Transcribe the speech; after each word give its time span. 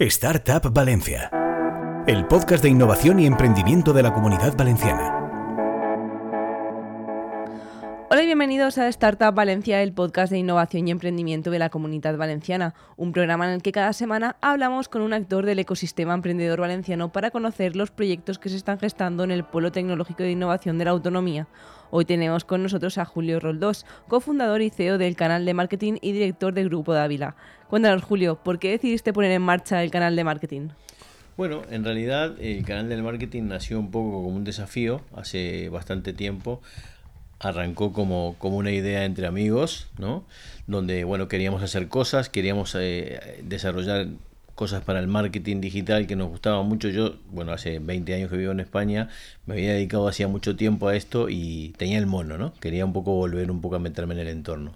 Startup 0.00 0.72
Valencia, 0.72 1.28
el 2.06 2.24
podcast 2.28 2.62
de 2.62 2.68
innovación 2.68 3.18
y 3.18 3.26
emprendimiento 3.26 3.92
de 3.92 4.04
la 4.04 4.14
comunidad 4.14 4.56
valenciana. 4.56 5.18
Hola 8.08 8.22
y 8.22 8.26
bienvenidos 8.26 8.78
a 8.78 8.86
Startup 8.86 9.34
Valencia, 9.34 9.82
el 9.82 9.92
podcast 9.92 10.30
de 10.30 10.38
innovación 10.38 10.86
y 10.86 10.92
emprendimiento 10.92 11.50
de 11.50 11.58
la 11.58 11.68
comunidad 11.68 12.16
valenciana, 12.16 12.76
un 12.96 13.10
programa 13.10 13.48
en 13.48 13.54
el 13.54 13.62
que 13.62 13.72
cada 13.72 13.92
semana 13.92 14.36
hablamos 14.40 14.88
con 14.88 15.02
un 15.02 15.14
actor 15.14 15.44
del 15.44 15.58
ecosistema 15.58 16.14
emprendedor 16.14 16.60
valenciano 16.60 17.10
para 17.10 17.32
conocer 17.32 17.74
los 17.74 17.90
proyectos 17.90 18.38
que 18.38 18.50
se 18.50 18.56
están 18.56 18.78
gestando 18.78 19.24
en 19.24 19.32
el 19.32 19.42
Polo 19.42 19.72
Tecnológico 19.72 20.22
de 20.22 20.30
Innovación 20.30 20.78
de 20.78 20.84
la 20.84 20.92
Autonomía. 20.92 21.48
Hoy 21.90 22.04
tenemos 22.04 22.44
con 22.44 22.62
nosotros 22.62 22.98
a 22.98 23.06
Julio 23.06 23.40
Roldós, 23.40 23.86
cofundador 24.08 24.60
y 24.60 24.68
CEO 24.68 24.98
del 24.98 25.16
canal 25.16 25.46
de 25.46 25.54
marketing 25.54 25.94
y 26.02 26.12
director 26.12 26.52
del 26.52 26.68
Grupo 26.68 26.92
Dávila. 26.92 27.34
Cuéntanos, 27.70 28.02
Julio, 28.02 28.36
¿por 28.36 28.58
qué 28.58 28.72
decidiste 28.72 29.14
poner 29.14 29.32
en 29.32 29.40
marcha 29.40 29.82
el 29.82 29.90
canal 29.90 30.14
de 30.14 30.24
marketing? 30.24 30.68
Bueno, 31.38 31.62
en 31.70 31.84
realidad 31.84 32.34
el 32.40 32.62
canal 32.66 32.90
del 32.90 33.02
marketing 33.02 33.44
nació 33.44 33.78
un 33.78 33.90
poco 33.90 34.22
como 34.22 34.28
un 34.28 34.44
desafío 34.44 35.00
hace 35.16 35.70
bastante 35.70 36.12
tiempo. 36.12 36.60
Arrancó 37.38 37.92
como, 37.92 38.34
como 38.38 38.58
una 38.58 38.72
idea 38.72 39.04
entre 39.04 39.26
amigos, 39.26 39.88
¿no? 39.96 40.24
Donde, 40.66 41.04
bueno, 41.04 41.28
queríamos 41.28 41.62
hacer 41.62 41.88
cosas, 41.88 42.28
queríamos 42.28 42.74
eh, 42.78 43.40
desarrollar 43.44 44.08
cosas 44.58 44.82
para 44.82 44.98
el 44.98 45.06
marketing 45.06 45.60
digital 45.60 46.08
que 46.08 46.16
nos 46.16 46.28
gustaba 46.30 46.64
mucho. 46.64 46.88
Yo, 46.88 47.14
bueno, 47.30 47.52
hace 47.52 47.78
20 47.78 48.12
años 48.12 48.28
que 48.28 48.36
vivo 48.36 48.50
en 48.50 48.58
España, 48.58 49.08
me 49.46 49.54
había 49.54 49.72
dedicado 49.74 50.08
hacía 50.08 50.26
mucho 50.26 50.56
tiempo 50.56 50.88
a 50.88 50.96
esto 50.96 51.28
y 51.28 51.74
tenía 51.76 51.96
el 51.96 52.06
mono, 52.06 52.38
¿no? 52.38 52.52
Quería 52.54 52.84
un 52.84 52.92
poco 52.92 53.12
volver 53.12 53.52
un 53.52 53.60
poco 53.60 53.76
a 53.76 53.78
meterme 53.78 54.14
en 54.14 54.20
el 54.20 54.26
entorno. 54.26 54.72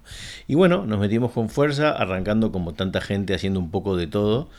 Y 0.47 0.55
bueno, 0.55 0.85
nos 0.85 1.01
metimos 1.01 1.33
con 1.33 1.49
fuerza, 1.49 1.91
arrancando 1.91 2.53
como 2.53 2.73
tanta 2.75 3.01
gente, 3.01 3.33
haciendo 3.33 3.59
un 3.59 3.71
poco 3.71 3.97
de 3.97 4.07
todo 4.07 4.49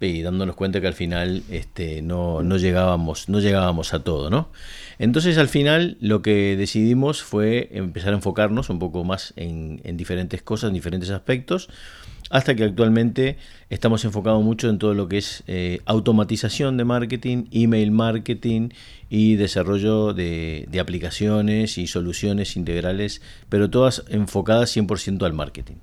y 0.00 0.20
dándonos 0.20 0.54
cuenta 0.54 0.82
que 0.82 0.86
al 0.86 0.92
final 0.92 1.44
este, 1.48 2.02
no, 2.02 2.42
no, 2.42 2.58
llegábamos, 2.58 3.30
no 3.30 3.40
llegábamos 3.40 3.94
a 3.94 4.04
todo, 4.04 4.28
¿no? 4.28 4.50
Entonces 4.98 5.38
al 5.38 5.48
final 5.48 5.96
lo 6.02 6.20
que 6.20 6.58
decidimos 6.58 7.22
fue 7.22 7.70
empezar 7.72 8.12
a 8.12 8.16
enfocarnos 8.16 8.68
un 8.68 8.78
poco 8.78 9.02
más 9.02 9.32
en, 9.36 9.80
en 9.84 9.96
diferentes 9.96 10.42
cosas, 10.42 10.68
en 10.68 10.74
diferentes 10.74 11.08
aspectos 11.08 11.70
hasta 12.30 12.54
que 12.54 12.64
actualmente 12.64 13.36
estamos 13.70 14.04
enfocados 14.04 14.42
mucho 14.42 14.68
en 14.68 14.78
todo 14.78 14.94
lo 14.94 15.08
que 15.08 15.18
es 15.18 15.42
eh, 15.46 15.80
automatización 15.86 16.76
de 16.76 16.84
marketing, 16.84 17.44
email 17.52 17.90
marketing 17.90 18.70
y 19.08 19.36
desarrollo 19.36 20.12
de, 20.12 20.68
aplicaciones 20.80 21.78
y 21.78 21.86
soluciones 21.86 22.56
integrales, 22.56 23.22
pero 23.48 23.70
todas 23.70 24.04
enfocadas 24.08 24.76
100% 24.76 25.24
al 25.24 25.32
marketing. 25.32 25.76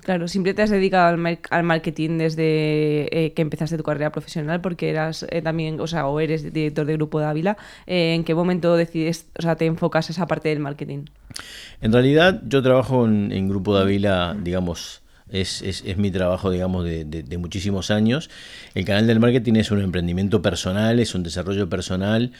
Claro, 0.00 0.26
siempre 0.26 0.52
te 0.52 0.62
has 0.62 0.70
dedicado 0.70 1.16
al, 1.50 1.62
marketing 1.62 2.18
desde 2.18 3.26
eh, 3.26 3.32
que 3.34 3.42
empezaste 3.42 3.76
tu 3.76 3.84
carrera 3.84 4.10
profesional, 4.10 4.60
porque 4.60 4.90
eras 4.90 5.24
eh, 5.30 5.42
también, 5.42 5.78
o 5.78 5.86
sea, 5.86 6.08
o 6.08 6.18
eres 6.18 6.52
director 6.52 6.86
de 6.86 6.94
Grupo 6.94 7.20
de 7.20 7.26
Ávila. 7.26 7.56
¿En 7.86 8.24
qué 8.24 8.34
momento 8.34 8.74
decides, 8.74 9.28
o 9.38 9.42
sea, 9.42 9.54
te 9.54 9.66
enfocas 9.66 10.08
a 10.08 10.12
esa 10.12 10.26
parte 10.26 10.48
del 10.48 10.58
marketing? 10.58 11.04
En 11.80 11.92
realidad, 11.92 12.42
yo 12.44 12.62
trabajo 12.62 13.06
en, 13.06 13.30
en 13.30 13.48
Grupo 13.48 13.76
de 13.76 13.82
Ávila, 13.82 14.36
digamos, 14.42 15.01
es, 15.32 15.62
es, 15.62 15.82
es, 15.86 15.96
mi 15.96 16.10
trabajo, 16.10 16.50
digamos, 16.50 16.84
de, 16.84 17.04
de, 17.04 17.38
muchísimos 17.38 17.90
años. 17.90 18.30
El 18.74 18.84
canal 18.84 19.06
del 19.06 19.18
marketing 19.18 19.54
es 19.54 19.70
un 19.70 19.80
emprendimiento 19.80 20.42
personal, 20.42 21.00
es 21.00 21.14
un 21.14 21.22
desarrollo 21.22 21.68
personal 21.68 22.32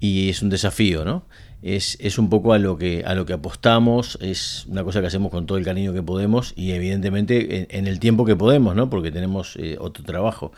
y 0.00 0.28
es 0.28 0.42
un 0.42 0.50
desafío, 0.50 1.04
¿no? 1.04 1.24
Es, 1.60 1.96
es, 2.00 2.18
un 2.18 2.30
poco 2.30 2.52
a 2.52 2.58
lo, 2.58 2.78
que, 2.78 3.02
a 3.04 3.16
lo 3.16 3.26
que 3.26 3.32
apostamos, 3.32 4.16
es 4.20 4.64
una 4.68 4.84
cosa 4.84 5.00
que 5.00 5.08
hacemos 5.08 5.32
con 5.32 5.44
todo 5.46 5.58
el 5.58 5.64
cariño 5.64 5.92
que 5.92 6.04
podemos 6.04 6.52
y 6.54 6.70
evidentemente 6.70 7.76
en, 7.76 7.88
el 7.88 7.98
tiempo 7.98 8.24
que 8.24 8.36
podemos, 8.36 8.76
¿no? 8.76 8.88
Porque 8.88 9.10
tenemos 9.10 9.56
eh, 9.56 9.76
otro 9.80 10.04
trabajo. 10.04 10.52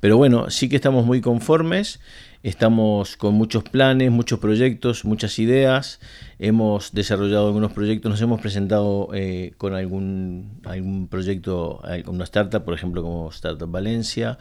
Pero 0.00 0.16
bueno, 0.16 0.48
sí 0.48 0.70
que 0.70 0.76
estamos 0.76 1.04
muy 1.04 1.20
conformes. 1.20 2.00
Estamos 2.42 3.16
con 3.16 3.34
muchos 3.34 3.64
planes, 3.64 4.10
muchos 4.10 4.38
proyectos, 4.38 5.04
muchas 5.04 5.38
ideas. 5.38 6.00
Hemos 6.38 6.92
desarrollado 6.92 7.48
algunos 7.48 7.72
proyectos, 7.72 8.10
nos 8.10 8.22
hemos 8.22 8.40
presentado 8.40 9.10
eh, 9.12 9.52
con 9.58 9.74
algún, 9.74 10.60
algún 10.64 11.08
proyecto, 11.08 11.82
una 12.06 12.24
startup, 12.24 12.64
por 12.64 12.74
ejemplo, 12.74 13.02
como 13.02 13.28
Startup 13.30 13.70
Valencia. 13.70 14.38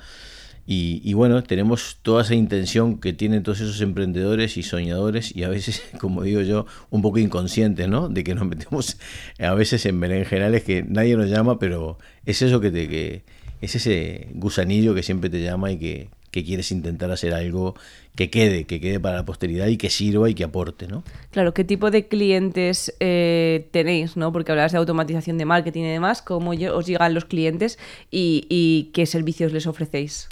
Y, 0.69 1.13
bueno, 1.13 1.41
tenemos 1.43 1.99
toda 2.01 2.23
esa 2.23 2.35
intención 2.35 2.99
que 2.99 3.13
tienen 3.13 3.41
todos 3.41 3.61
esos 3.61 3.79
emprendedores 3.79 4.57
y 4.57 4.63
soñadores 4.63 5.33
y 5.33 5.43
a 5.43 5.49
veces, 5.49 5.81
como 5.99 6.23
digo 6.23 6.41
yo, 6.41 6.65
un 6.89 7.01
poco 7.01 7.19
inconscientes, 7.19 7.87
¿no? 7.87 8.09
De 8.09 8.25
que 8.25 8.35
nos 8.35 8.45
metemos 8.45 8.97
a 9.39 9.53
veces 9.53 9.85
en 9.85 9.99
berenjenales 10.01 10.63
que 10.63 10.83
nadie 10.83 11.15
nos 11.15 11.29
llama, 11.29 11.57
pero 11.57 11.97
es 12.25 12.41
eso 12.41 12.59
que 12.59 12.71
te... 12.71 12.89
Que, 12.89 13.23
es 13.61 13.75
ese 13.75 14.27
gusanillo 14.35 14.93
que 14.93 15.03
siempre 15.03 15.29
te 15.29 15.41
llama 15.41 15.71
y 15.71 15.77
que, 15.77 16.09
que 16.31 16.43
quieres 16.43 16.71
intentar 16.71 17.11
hacer 17.11 17.33
algo 17.33 17.75
que 18.15 18.29
quede, 18.29 18.65
que 18.65 18.81
quede 18.81 18.99
para 18.99 19.17
la 19.17 19.25
posteridad 19.25 19.67
y 19.67 19.77
que 19.77 19.89
sirva 19.89 20.29
y 20.29 20.33
que 20.33 20.43
aporte, 20.43 20.87
¿no? 20.87 21.03
Claro, 21.31 21.53
¿qué 21.53 21.63
tipo 21.63 21.91
de 21.91 22.07
clientes 22.07 22.95
eh, 22.99 23.67
tenéis, 23.71 24.17
no? 24.17 24.31
Porque 24.31 24.51
hablas 24.51 24.71
de 24.71 24.79
automatización 24.79 25.37
de 25.37 25.45
marketing 25.45 25.83
y 25.83 25.91
demás, 25.91 26.21
¿cómo 26.21 26.51
os 26.51 26.85
llegan 26.87 27.13
los 27.13 27.25
clientes 27.25 27.77
y, 28.11 28.89
qué 28.93 29.05
servicios 29.05 29.53
les 29.53 29.67
ofrecéis? 29.67 30.29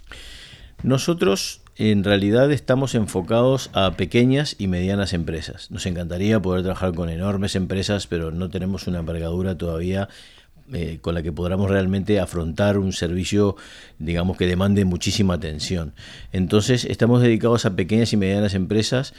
Nosotros 0.84 1.62
en 1.78 2.04
realidad 2.04 2.52
estamos 2.52 2.96
enfocados 2.96 3.70
a 3.74 3.92
pequeñas 3.92 4.56
y 4.58 4.68
medianas 4.68 5.14
empresas. 5.14 5.70
Nos 5.72 5.86
encantaría 5.86 6.42
poder 6.42 6.64
trabajar 6.64 6.94
con 6.94 7.10
enormes 7.10 7.56
empresas, 7.56 8.08
pero 8.08 8.32
no 8.32 8.50
tenemos 8.50 8.88
una 8.88 9.00
envergadura 9.00 9.58
todavía 9.58 10.10
eh, 10.74 10.98
con 11.02 11.14
la 11.14 11.22
que 11.22 11.32
podamos 11.32 11.70
realmente 11.70 12.20
afrontar 12.20 12.80
un 12.80 12.92
servicio, 12.92 13.56
digamos, 14.00 14.36
que 14.36 14.48
demande 14.48 14.84
muchísima 14.84 15.36
atención. 15.36 15.94
Entonces, 16.32 16.86
estamos 16.86 17.22
dedicados 17.22 17.66
a 17.66 17.76
pequeñas 17.76 18.14
y 18.14 18.18
medianas 18.18 18.56
empresas. 18.56 19.14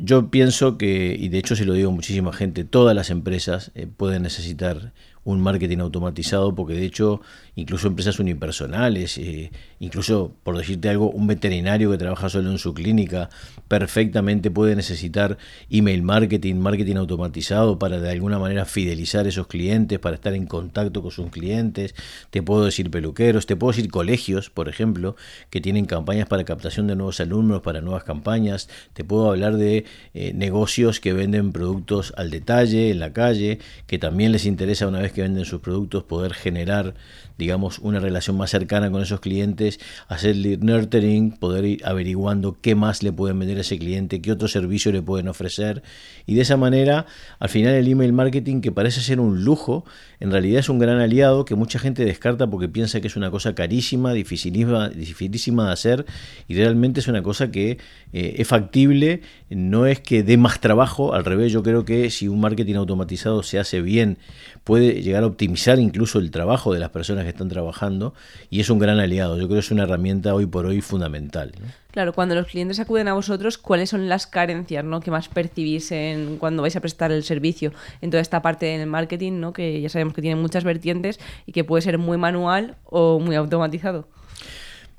Yo 0.00 0.30
pienso 0.30 0.76
que, 0.76 1.16
y 1.18 1.28
de 1.28 1.38
hecho 1.38 1.54
se 1.54 1.66
lo 1.66 1.74
digo 1.74 1.90
a 1.90 1.94
muchísima 1.94 2.32
gente, 2.32 2.64
todas 2.64 2.96
las 2.96 3.10
empresas 3.10 3.70
eh, 3.74 3.86
pueden 3.86 4.22
necesitar 4.22 4.92
un 5.26 5.40
marketing 5.40 5.78
automatizado, 5.78 6.54
porque 6.54 6.74
de 6.74 6.84
hecho 6.84 7.20
incluso 7.56 7.88
empresas 7.88 8.20
unipersonales, 8.20 9.18
eh, 9.18 9.50
incluso 9.80 10.32
por 10.44 10.56
decirte 10.56 10.88
algo, 10.88 11.10
un 11.10 11.26
veterinario 11.26 11.90
que 11.90 11.98
trabaja 11.98 12.28
solo 12.28 12.50
en 12.50 12.58
su 12.58 12.72
clínica, 12.72 13.28
perfectamente 13.66 14.52
puede 14.52 14.76
necesitar 14.76 15.36
email 15.68 16.04
marketing, 16.04 16.54
marketing 16.54 16.96
automatizado 16.96 17.76
para 17.78 17.98
de 17.98 18.08
alguna 18.10 18.38
manera 18.38 18.64
fidelizar 18.66 19.26
esos 19.26 19.48
clientes, 19.48 19.98
para 19.98 20.14
estar 20.14 20.32
en 20.32 20.46
contacto 20.46 21.02
con 21.02 21.10
sus 21.10 21.28
clientes. 21.30 21.96
Te 22.30 22.40
puedo 22.42 22.64
decir 22.64 22.88
peluqueros, 22.90 23.46
te 23.46 23.56
puedo 23.56 23.72
decir 23.72 23.90
colegios, 23.90 24.48
por 24.50 24.68
ejemplo, 24.68 25.16
que 25.50 25.60
tienen 25.60 25.86
campañas 25.86 26.28
para 26.28 26.44
captación 26.44 26.86
de 26.86 26.94
nuevos 26.94 27.18
alumnos, 27.18 27.62
para 27.62 27.80
nuevas 27.80 28.04
campañas. 28.04 28.68
Te 28.92 29.02
puedo 29.02 29.28
hablar 29.28 29.56
de 29.56 29.86
eh, 30.14 30.32
negocios 30.34 31.00
que 31.00 31.12
venden 31.12 31.50
productos 31.50 32.14
al 32.16 32.30
detalle, 32.30 32.90
en 32.92 33.00
la 33.00 33.12
calle, 33.12 33.58
que 33.88 33.98
también 33.98 34.30
les 34.30 34.46
interesa 34.46 34.86
una 34.86 35.00
vez 35.00 35.15
que 35.16 35.22
venden 35.22 35.46
sus 35.46 35.60
productos, 35.60 36.04
poder 36.04 36.34
generar, 36.34 36.94
digamos, 37.38 37.78
una 37.78 38.00
relación 38.00 38.36
más 38.36 38.50
cercana 38.50 38.90
con 38.90 39.02
esos 39.02 39.20
clientes, 39.20 39.80
hacer 40.08 40.36
nurturing, 40.60 41.32
poder 41.32 41.64
ir 41.64 41.86
averiguando 41.86 42.58
qué 42.60 42.74
más 42.74 43.02
le 43.02 43.12
pueden 43.12 43.38
vender 43.38 43.56
a 43.56 43.62
ese 43.62 43.78
cliente, 43.78 44.20
qué 44.20 44.30
otro 44.30 44.46
servicio 44.46 44.92
le 44.92 45.00
pueden 45.00 45.28
ofrecer. 45.28 45.82
Y 46.26 46.34
de 46.34 46.42
esa 46.42 46.58
manera, 46.58 47.06
al 47.38 47.48
final 47.48 47.72
el 47.72 47.88
email 47.88 48.12
marketing, 48.12 48.60
que 48.60 48.72
parece 48.72 49.00
ser 49.00 49.18
un 49.18 49.42
lujo, 49.42 49.86
en 50.20 50.30
realidad 50.30 50.60
es 50.60 50.68
un 50.68 50.78
gran 50.78 50.98
aliado 50.98 51.46
que 51.46 51.54
mucha 51.54 51.78
gente 51.78 52.04
descarta 52.04 52.46
porque 52.48 52.68
piensa 52.68 53.00
que 53.00 53.06
es 53.06 53.16
una 53.16 53.30
cosa 53.30 53.54
carísima, 53.54 54.12
dificilísima, 54.12 54.90
dificilísima 54.90 55.66
de 55.66 55.72
hacer, 55.72 56.06
y 56.46 56.56
realmente 56.56 57.00
es 57.00 57.08
una 57.08 57.22
cosa 57.22 57.50
que 57.50 57.78
eh, 58.12 58.34
es 58.36 58.46
factible, 58.46 59.22
no 59.48 59.86
es 59.86 59.98
que 60.00 60.22
dé 60.22 60.36
más 60.36 60.60
trabajo, 60.60 61.14
al 61.14 61.24
revés, 61.24 61.52
yo 61.52 61.62
creo 61.62 61.86
que 61.86 62.10
si 62.10 62.28
un 62.28 62.40
marketing 62.40 62.74
automatizado 62.74 63.42
se 63.42 63.58
hace 63.58 63.80
bien, 63.80 64.18
puede 64.62 65.00
llegar 65.06 65.22
a 65.22 65.26
optimizar 65.26 65.78
incluso 65.78 66.18
el 66.18 66.30
trabajo 66.30 66.74
de 66.74 66.80
las 66.80 66.90
personas 66.90 67.24
que 67.24 67.30
están 67.30 67.48
trabajando 67.48 68.12
y 68.50 68.60
es 68.60 68.68
un 68.68 68.78
gran 68.78 68.98
aliado. 68.98 69.36
Yo 69.38 69.46
creo 69.46 69.56
que 69.56 69.60
es 69.60 69.70
una 69.70 69.84
herramienta 69.84 70.34
hoy 70.34 70.46
por 70.46 70.66
hoy 70.66 70.80
fundamental. 70.80 71.52
Claro, 71.92 72.12
cuando 72.12 72.34
los 72.34 72.46
clientes 72.46 72.78
acuden 72.78 73.08
a 73.08 73.14
vosotros, 73.14 73.56
¿cuáles 73.56 73.88
son 73.88 74.08
las 74.08 74.26
carencias 74.26 74.84
¿no? 74.84 75.00
que 75.00 75.10
más 75.10 75.28
percibís 75.28 75.90
en, 75.92 76.36
cuando 76.36 76.62
vais 76.62 76.76
a 76.76 76.80
prestar 76.80 77.10
el 77.12 77.22
servicio 77.22 77.72
en 78.02 78.10
toda 78.10 78.20
esta 78.20 78.42
parte 78.42 78.66
del 78.66 78.86
marketing, 78.86 79.40
¿no? 79.40 79.52
que 79.52 79.80
ya 79.80 79.88
sabemos 79.88 80.12
que 80.12 80.20
tiene 80.20 80.38
muchas 80.38 80.64
vertientes 80.64 81.18
y 81.46 81.52
que 81.52 81.64
puede 81.64 81.80
ser 81.82 81.96
muy 81.96 82.18
manual 82.18 82.76
o 82.84 83.18
muy 83.18 83.36
automatizado? 83.36 84.08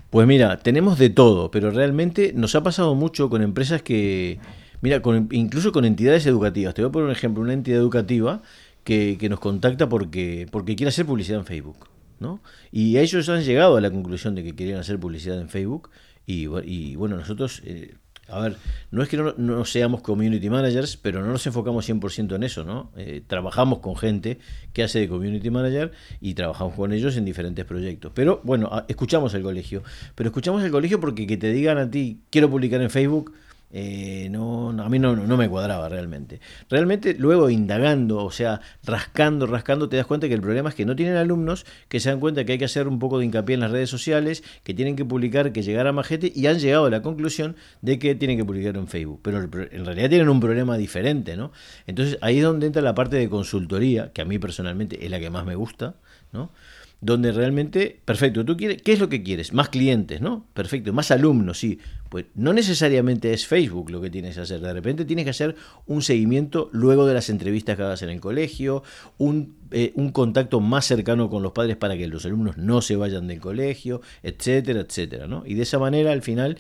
Pues 0.10 0.26
mira, 0.26 0.58
tenemos 0.58 0.98
de 0.98 1.10
todo, 1.10 1.52
pero 1.52 1.70
realmente 1.70 2.32
nos 2.34 2.56
ha 2.56 2.64
pasado 2.64 2.96
mucho 2.96 3.30
con 3.30 3.42
empresas 3.42 3.82
que, 3.82 4.40
mira, 4.82 5.02
con, 5.02 5.28
incluso 5.32 5.72
con 5.72 5.84
entidades 5.84 6.26
educativas. 6.26 6.74
Te 6.74 6.82
voy 6.82 6.90
a 6.90 6.92
poner 6.92 7.06
un 7.08 7.12
ejemplo, 7.12 7.44
una 7.44 7.54
entidad 7.54 7.80
educativa 7.80 8.42
que, 8.88 9.28
nos 9.30 9.42
contacta 9.42 9.90
porque, 9.90 10.48
porque 10.50 10.78
quiere 10.78 10.90
hacer 10.90 11.06
publicidad 11.06 11.40
en 11.40 11.46
Facebook. 11.46 11.90
¿no? 12.20 12.42
Y 12.72 12.98
ellos 12.98 13.28
han 13.30 13.44
llegado 13.44 13.76
a 13.76 13.82
la 13.82 13.92
conclusión 13.92 14.34
de 14.34 14.44
que 14.44 14.56
querían 14.56 14.80
hacer 14.80 14.98
publicidad 14.98 15.40
en 15.40 15.50
Facebook 15.50 15.90
y, 16.26 16.96
bueno, 16.96 17.16
nosotros 17.16 17.62
eh, 17.66 17.96
a 18.30 18.42
ver, 18.42 18.58
no 18.92 19.02
es 19.02 19.08
que 19.08 19.18
no, 19.18 19.66
seamos 19.66 20.02
community 20.02 20.50
managers, 20.50 20.98
pero 20.98 21.22
no 21.22 21.32
nos 21.32 21.46
enfocamos 21.48 21.88
100% 21.88 22.36
en 22.36 22.44
eso, 22.44 22.66
¿no? 22.66 22.92
Eh, 22.98 23.22
trabajamos 23.26 23.80
con 23.80 23.96
gente 23.96 24.40
que 24.74 24.84
hace 24.84 25.00
de 25.00 25.08
community 25.08 25.50
manager 25.50 25.92
y 26.20 26.34
trabajamos 26.34 26.74
con 26.74 26.92
ellos 26.92 27.16
en 27.16 27.24
diferentes 27.24 27.64
proyectos. 27.64 28.12
Pero 28.14 28.42
bueno, 28.44 28.70
escuchamos 28.90 29.34
el 29.34 29.44
colegio. 29.44 29.84
Pero 30.16 30.30
escuchamos 30.30 30.62
el 30.64 30.72
colegio 30.72 31.00
porque 31.00 31.26
que 31.26 31.38
te 31.38 31.54
digan 31.54 31.78
a 31.78 31.90
ti, 31.90 32.20
quiero 32.30 32.50
publicar 32.50 32.82
en 32.82 32.90
Facebook, 32.90 33.34
eh, 33.70 34.30
no, 34.32 34.70
a 34.70 34.90
mí 34.90 34.98
no, 34.98 35.16
no, 35.16 35.38
me 35.38 35.50
cuadraba 35.50 35.90
realmente. 35.90 36.40
Realmente 36.70 37.16
luego 37.16 37.50
indagando, 37.50 38.24
o 38.24 38.32
sea, 38.32 38.62
rascando, 38.84 39.46
rascando, 39.46 39.90
te 39.90 39.98
das 39.98 40.06
cuenta 40.06 40.28
que 40.28 40.34
el 40.34 40.42
problema 40.42 40.70
es 40.70 40.76
que 40.76 40.86
no 40.86 40.96
tienen 40.96 41.18
alumnos 41.18 41.66
que 41.90 42.00
se 42.00 42.10
dan 42.10 42.20
cuenta 42.20 42.46
que 42.46 42.54
hay 42.54 42.58
que 42.58 42.66
hacer 42.66 42.88
un 42.88 42.98
poco 43.00 43.20
de 43.20 43.26
hincapié 43.26 43.56
en 43.56 43.60
las 43.60 43.72
redes 43.72 43.90
sociales, 43.90 44.44
que 44.64 44.74
tienen 44.74 44.96
que 44.96 45.04
publicar, 45.04 45.52
que 45.52 45.64
llegar 45.64 45.88
a 45.88 45.92
más 45.92 46.08
gente 46.08 46.32
y 46.34 46.48
han 46.48 46.60
llegado 46.60 46.86
a 46.86 46.90
la 46.90 47.02
conclusión 47.02 47.58
de 47.82 48.00
que 48.00 48.16
tienen 48.16 48.38
que 48.38 48.46
publicar 48.46 48.78
en 48.78 48.88
Facebook. 48.88 49.20
Pero 49.22 49.40
en 49.40 49.86
realidad 49.86 50.10
tienen 50.10 50.30
un 50.30 50.40
problema 50.40 50.78
diferente, 50.78 51.36
¿no? 51.36 51.52
Entonces 51.88 52.18
ahí 52.22 52.38
es 52.38 52.44
donde 52.44 52.68
entra 52.68 52.82
la 52.82 52.96
parte 52.96 53.18
de 53.18 53.28
consultoría, 53.28 54.12
que 54.14 54.22
a 54.22 54.26
mí 54.26 54.40
personalmente 54.40 55.04
es 55.04 55.12
la 55.12 55.20
que 55.20 55.30
más 55.30 55.46
me 55.46 55.56
gusta, 55.56 55.96
¿no? 56.32 56.52
Donde 57.00 57.32
realmente, 57.32 58.00
perfecto, 58.06 58.44
tú 58.44 58.58
quieres, 58.58 58.82
¿qué 58.82 58.94
es 58.94 59.00
lo 59.00 59.08
que 59.08 59.22
quieres? 59.22 59.54
Más 59.54 59.70
clientes, 59.70 60.20
¿no? 60.20 60.48
Perfecto, 60.54 60.94
más 60.94 61.12
alumnos, 61.12 61.60
sí. 61.60 61.80
Pues 62.10 62.26
no 62.34 62.54
necesariamente 62.54 63.34
es 63.34 63.46
Facebook 63.46 63.92
lo 63.92 64.02
que 64.02 64.10
tienes 64.10 64.36
que 64.36 64.42
hacer. 64.42 64.62
De 64.62 64.74
repente 64.74 65.06
tienes 65.06 65.26
que 65.26 65.32
hacer 65.32 65.56
un 65.86 66.02
seguimiento 66.02 66.70
luego 66.74 67.06
de 67.06 67.14
las 67.14 67.30
entrevistas 67.30 67.76
que 67.76 67.84
hagas 67.84 68.02
en 68.02 68.10
el 68.10 68.20
colegio, 68.20 68.82
un, 69.20 69.56
eh, 69.72 69.92
un 69.96 70.12
contacto 70.12 70.60
más 70.60 70.86
cercano 70.86 71.30
con 71.30 71.44
los 71.44 71.52
padres 71.52 71.78
para 71.78 71.96
que 71.98 72.08
los 72.08 72.26
alumnos 72.26 72.58
no 72.58 72.82
se 72.82 72.96
vayan 72.96 73.28
del 73.28 73.40
colegio, 73.40 74.02
etcétera, 74.24 74.80
etcétera, 74.82 75.28
¿no? 75.28 75.44
Y 75.46 75.54
de 75.54 75.64
esa 75.64 75.78
manera, 75.78 76.12
al 76.12 76.24
final, 76.24 76.58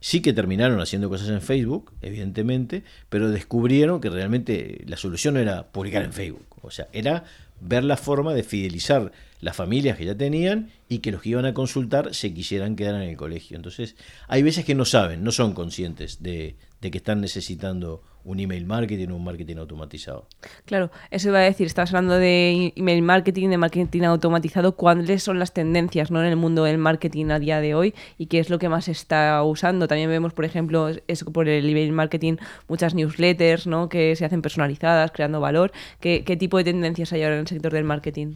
sí 0.00 0.20
que 0.20 0.32
terminaron 0.32 0.80
haciendo 0.80 1.08
cosas 1.08 1.28
en 1.28 1.42
Facebook, 1.42 1.92
evidentemente, 2.02 2.82
pero 3.08 3.30
descubrieron 3.30 4.00
que 4.00 4.10
realmente 4.10 4.82
la 4.86 4.96
solución 4.96 5.34
no 5.34 5.40
era 5.40 5.68
publicar 5.68 6.02
en 6.02 6.12
Facebook. 6.12 6.46
O 6.62 6.70
sea, 6.70 6.88
era 6.92 7.24
ver 7.60 7.84
la 7.84 7.96
forma 7.96 8.34
de 8.34 8.42
fidelizar 8.42 9.12
las 9.40 9.56
familias 9.56 9.96
que 9.96 10.04
ya 10.04 10.16
tenían 10.16 10.70
y 10.88 10.98
que 10.98 11.12
los 11.12 11.22
que 11.22 11.30
iban 11.30 11.46
a 11.46 11.54
consultar 11.54 12.14
se 12.14 12.32
quisieran 12.32 12.76
quedar 12.76 12.94
en 12.96 13.08
el 13.08 13.16
colegio. 13.16 13.56
Entonces, 13.56 13.96
hay 14.28 14.42
veces 14.42 14.64
que 14.64 14.74
no 14.74 14.84
saben, 14.84 15.24
no 15.24 15.32
son 15.32 15.52
conscientes 15.52 16.22
de, 16.22 16.56
que 16.80 16.98
están 16.98 17.20
necesitando 17.20 18.02
un 18.22 18.38
email 18.38 18.64
marketing 18.64 19.08
un 19.08 19.24
marketing 19.24 19.56
automatizado. 19.56 20.28
Claro, 20.66 20.92
eso 21.10 21.28
iba 21.28 21.38
a 21.38 21.42
decir, 21.42 21.66
estás 21.66 21.90
hablando 21.90 22.16
de 22.16 22.72
email 22.76 23.02
marketing, 23.02 23.50
de 23.50 23.58
marketing 23.58 24.02
automatizado, 24.02 24.76
¿cuáles 24.76 25.22
son 25.22 25.40
las 25.40 25.52
tendencias 25.52 26.12
¿no? 26.12 26.20
en 26.20 26.28
el 26.28 26.36
mundo 26.36 26.62
del 26.62 26.78
marketing 26.78 27.26
a 27.26 27.40
día 27.40 27.60
de 27.60 27.74
hoy 27.74 27.94
y 28.18 28.26
qué 28.26 28.38
es 28.38 28.50
lo 28.50 28.60
que 28.60 28.68
más 28.68 28.84
se 28.84 28.92
está 28.92 29.42
usando? 29.42 29.88
También 29.88 30.10
vemos, 30.10 30.32
por 30.32 30.44
ejemplo, 30.44 30.90
eso 31.08 31.32
por 31.32 31.48
el 31.48 31.68
email 31.68 31.92
marketing, 31.92 32.36
muchas 32.68 32.94
newsletters 32.94 33.66
¿no? 33.66 33.88
que 33.88 34.14
se 34.14 34.24
hacen 34.24 34.42
personalizadas, 34.42 35.10
creando 35.10 35.40
valor. 35.40 35.72
¿Qué, 36.00 36.22
¿Qué 36.24 36.36
tipo 36.36 36.58
de 36.58 36.64
tendencias 36.64 37.12
hay 37.12 37.22
ahora 37.22 37.36
en 37.36 37.40
el 37.42 37.48
sector 37.48 37.72
del 37.72 37.84
marketing? 37.84 38.34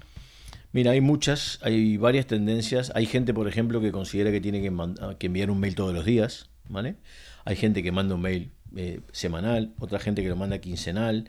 Mira, 0.73 0.93
hay 0.93 1.01
muchas, 1.01 1.59
hay 1.63 1.97
varias 1.97 2.27
tendencias. 2.27 2.93
Hay 2.95 3.07
gente, 3.07 3.35
por 3.35 3.49
ejemplo, 3.49 3.81
que 3.81 3.91
considera 3.91 4.31
que 4.31 4.41
tiene 4.41 4.63
que, 4.63 4.73
que 5.19 5.27
enviar 5.27 5.51
un 5.51 5.59
mail 5.59 5.75
todos 5.75 5.93
los 5.93 6.05
días, 6.05 6.49
¿vale? 6.69 6.97
Hay 7.45 7.57
gente 7.57 7.83
que 7.83 7.91
manda 7.91 8.15
un 8.15 8.21
mail 8.21 8.53
eh, 8.77 9.01
semanal, 9.13 9.75
otra 9.81 9.99
gente 9.99 10.23
que 10.23 10.29
lo 10.29 10.37
manda 10.37 10.59
quincenal, 10.59 11.29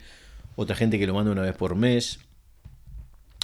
otra 0.54 0.76
gente 0.76 0.98
que 0.98 1.06
lo 1.06 1.14
manda 1.14 1.32
una 1.32 1.42
vez 1.42 1.56
por 1.56 1.74
mes. 1.74 2.20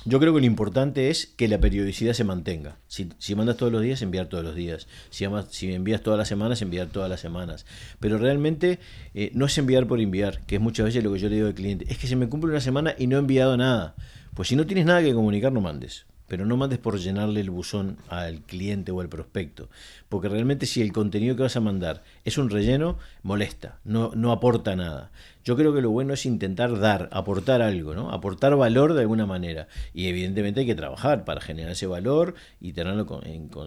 Yo 0.05 0.21
creo 0.21 0.33
que 0.33 0.41
lo 0.41 0.47
importante 0.47 1.11
es 1.11 1.27
que 1.27 1.49
la 1.49 1.59
periodicidad 1.59 2.13
se 2.13 2.23
mantenga. 2.23 2.79
Si, 2.87 3.09
si 3.19 3.35
mandas 3.35 3.57
todos 3.57 3.73
los 3.73 3.83
días, 3.83 4.01
enviar 4.01 4.29
todos 4.29 4.45
los 4.45 4.55
días. 4.55 4.87
Si, 5.11 5.27
si 5.51 5.73
envías 5.75 6.03
todas 6.03 6.17
las 6.17 6.29
semanas, 6.29 6.63
enviar 6.63 6.87
todas 6.87 7.11
las 7.11 7.21
semanas. 7.21 7.67
Pero 7.99 8.17
realmente 8.19 8.79
eh, 9.15 9.33
no 9.35 9.47
es 9.47 9.59
enviar 9.59 9.89
por 9.89 10.01
enviar, 10.01 10.41
que 10.47 10.55
es 10.55 10.61
muchas 10.61 10.87
veces 10.87 11.03
lo 11.03 11.13
que 11.13 11.19
yo 11.19 11.29
le 11.29 11.35
digo 11.35 11.49
al 11.49 11.55
cliente. 11.55 11.87
Es 11.89 11.99
que 11.99 12.07
se 12.07 12.15
me 12.15 12.29
cumple 12.29 12.53
una 12.53 12.61
semana 12.61 12.95
y 12.97 13.09
no 13.09 13.17
he 13.17 13.19
enviado 13.19 13.57
nada. 13.57 13.97
Pues 14.39 14.47
si 14.47 14.55
no 14.55 14.67
tienes 14.67 14.87
nada 14.87 15.03
que 15.03 15.13
comunicar, 15.15 15.51
no 15.51 15.61
mandes. 15.61 16.07
Pero 16.29 16.47
no 16.47 16.57
mandes 16.57 16.79
por 16.79 16.97
llenarle 16.97 17.41
el 17.41 17.51
buzón 17.51 17.97
al 18.09 18.41
cliente 18.43 18.93
o 18.93 19.01
al 19.01 19.09
prospecto. 19.09 19.69
Porque 20.09 20.29
realmente 20.29 20.65
si 20.65 20.81
el 20.81 20.93
contenido 20.93 21.35
que 21.35 21.43
vas 21.43 21.57
a 21.57 21.61
mandar 21.61 22.05
es 22.25 22.39
un 22.39 22.49
relleno, 22.49 22.99
molesta, 23.25 23.81
no, 23.83 24.13
aporta 24.31 24.77
nada. 24.77 25.11
Yo 25.43 25.57
creo 25.57 25.75
que 25.75 25.83
lo 25.83 25.91
bueno 25.91 26.15
es 26.15 26.25
intentar 26.25 26.79
dar, 26.79 27.09
aportar 27.11 27.63
algo, 27.63 27.97
¿no? 27.97 28.13
Aportar 28.13 28.55
valor 28.55 28.95
de 28.95 29.01
alguna 29.01 29.27
manera. 29.27 29.67
Y 29.93 30.07
evidentemente 30.07 30.61
hay 30.61 30.67
que 30.67 30.77
trabajar 30.77 31.25
para 31.25 31.41
generar 31.41 31.73
ese 31.73 31.89
valor 31.89 32.37
y 32.61 32.75
tenerlo, 32.75 33.09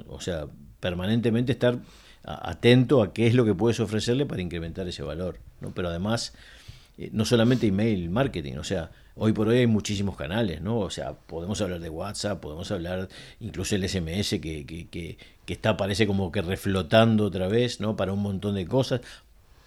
o 0.07 0.21
sea, 0.21 0.47
permanentemente 0.79 1.51
estar 1.51 1.79
atento 2.23 3.03
a 3.03 3.12
qué 3.12 3.27
es 3.27 3.35
lo 3.35 3.44
que 3.44 3.53
puedes 3.53 3.81
ofrecerle 3.81 4.25
para 4.25 4.41
incrementar 4.41 4.88
ese 4.88 5.03
valor, 5.03 5.38
¿no? 5.59 5.73
Pero 5.73 5.89
además, 5.89 6.33
eh, 6.97 7.09
no 7.12 7.25
solamente 7.25 7.68
email 7.68 8.09
marketing, 8.09 8.53
o 8.53 8.63
sea, 8.63 8.91
Hoy 9.15 9.33
por 9.33 9.49
hoy 9.49 9.59
hay 9.59 9.67
muchísimos 9.67 10.15
canales, 10.15 10.61
¿no? 10.61 10.79
O 10.79 10.89
sea, 10.89 11.13
podemos 11.13 11.59
hablar 11.61 11.79
de 11.79 11.89
WhatsApp, 11.89 12.39
podemos 12.39 12.71
hablar 12.71 13.09
incluso 13.39 13.75
el 13.75 13.87
SMS 13.87 14.29
que, 14.41 14.65
que, 14.65 14.87
que, 14.87 15.17
que 15.45 15.53
está, 15.53 15.75
parece 15.75 16.07
como 16.07 16.31
que 16.31 16.41
reflotando 16.41 17.25
otra 17.25 17.47
vez, 17.47 17.81
¿no? 17.81 17.95
Para 17.95 18.13
un 18.13 18.21
montón 18.21 18.55
de 18.55 18.65
cosas. 18.65 19.01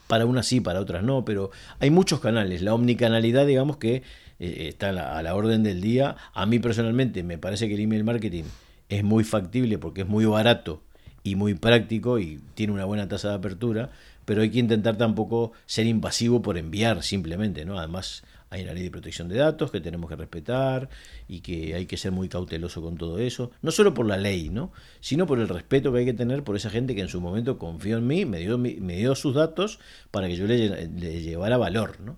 Para 0.07 0.27
unas 0.27 0.47
sí, 0.47 0.61
para 0.61 0.81
otras 0.81 1.03
no, 1.03 1.25
pero 1.25 1.51
hay 1.81 1.91
muchos 1.91 2.21
canales. 2.21 2.63
La 2.63 2.75
omnicanalidad, 2.75 3.47
digamos 3.47 3.79
que 3.79 4.03
eh, 4.39 4.69
está 4.69 4.89
a 4.91 5.23
la, 5.23 5.35
orden 5.35 5.63
del 5.63 5.81
día. 5.81 6.17
A 6.35 6.47
mí 6.47 6.59
personalmente 6.59 7.23
me 7.23 7.39
parece 7.39 7.69
que 7.69 7.75
el 7.75 7.81
email 7.81 8.05
marketing 8.05 8.45
es 8.89 9.05
muy 9.05 9.25
factible 9.25 9.79
porque 9.79 10.03
es 10.03 10.09
muy 10.09 10.25
barato 10.27 10.83
y 11.23 11.37
muy 11.37 11.55
práctico 11.55 12.19
y 12.19 12.41
tiene 12.55 12.73
una 12.73 12.85
buena 12.85 13.09
tasa 13.09 13.31
de 13.31 13.35
apertura, 13.37 13.91
pero 14.25 14.43
hay 14.43 14.51
que 14.51 14.59
intentar 14.59 14.97
tampoco 14.97 15.53
ser 15.65 15.87
invasivo 15.87 16.43
por 16.43 16.59
enviar 16.59 17.03
simplemente, 17.03 17.65
¿no? 17.65 17.79
Además, 17.79 18.25
hay 18.55 18.63
una 18.63 18.73
ley 18.73 18.85
de 18.85 18.91
protección 18.91 19.29
de 19.29 19.37
datos 19.37 19.71
que 19.71 19.81
tenemos 19.81 20.09
que 20.09 20.17
respetar 20.17 20.89
y 21.29 21.41
que 21.41 21.75
hay 21.75 21.87
que 21.87 21.97
ser 21.97 22.13
muy 22.13 22.29
cauteloso 22.29 22.81
con 22.81 22.97
todo 22.97 23.19
eso, 23.19 23.51
no 23.63 23.71
solo 23.71 23.95
por 23.95 24.07
la 24.07 24.17
ley, 24.17 24.49
¿no? 24.49 24.73
sino 25.01 25.27
por 25.27 25.41
el 25.41 25.49
respeto 25.49 25.93
que 25.93 26.01
hay 26.01 26.05
que 26.05 26.15
tener 26.15 26.45
por 26.45 26.57
esa 26.57 26.71
gente 26.71 26.95
que 26.95 27.01
en 27.01 27.09
su 27.09 27.21
momento 27.21 27.59
confió 27.59 27.99
en 27.99 28.07
mí, 28.07 28.25
me 28.25 28.39
dio, 28.39 28.57
me 28.59 28.97
dio 28.97 29.15
sus 29.15 29.35
datos 29.35 29.81
para 30.11 30.29
que 30.29 30.37
yo 30.37 30.47
le, 30.47 30.89
le 30.89 31.23
llevara 31.23 31.57
valor. 31.57 32.01
¿no? 32.01 32.17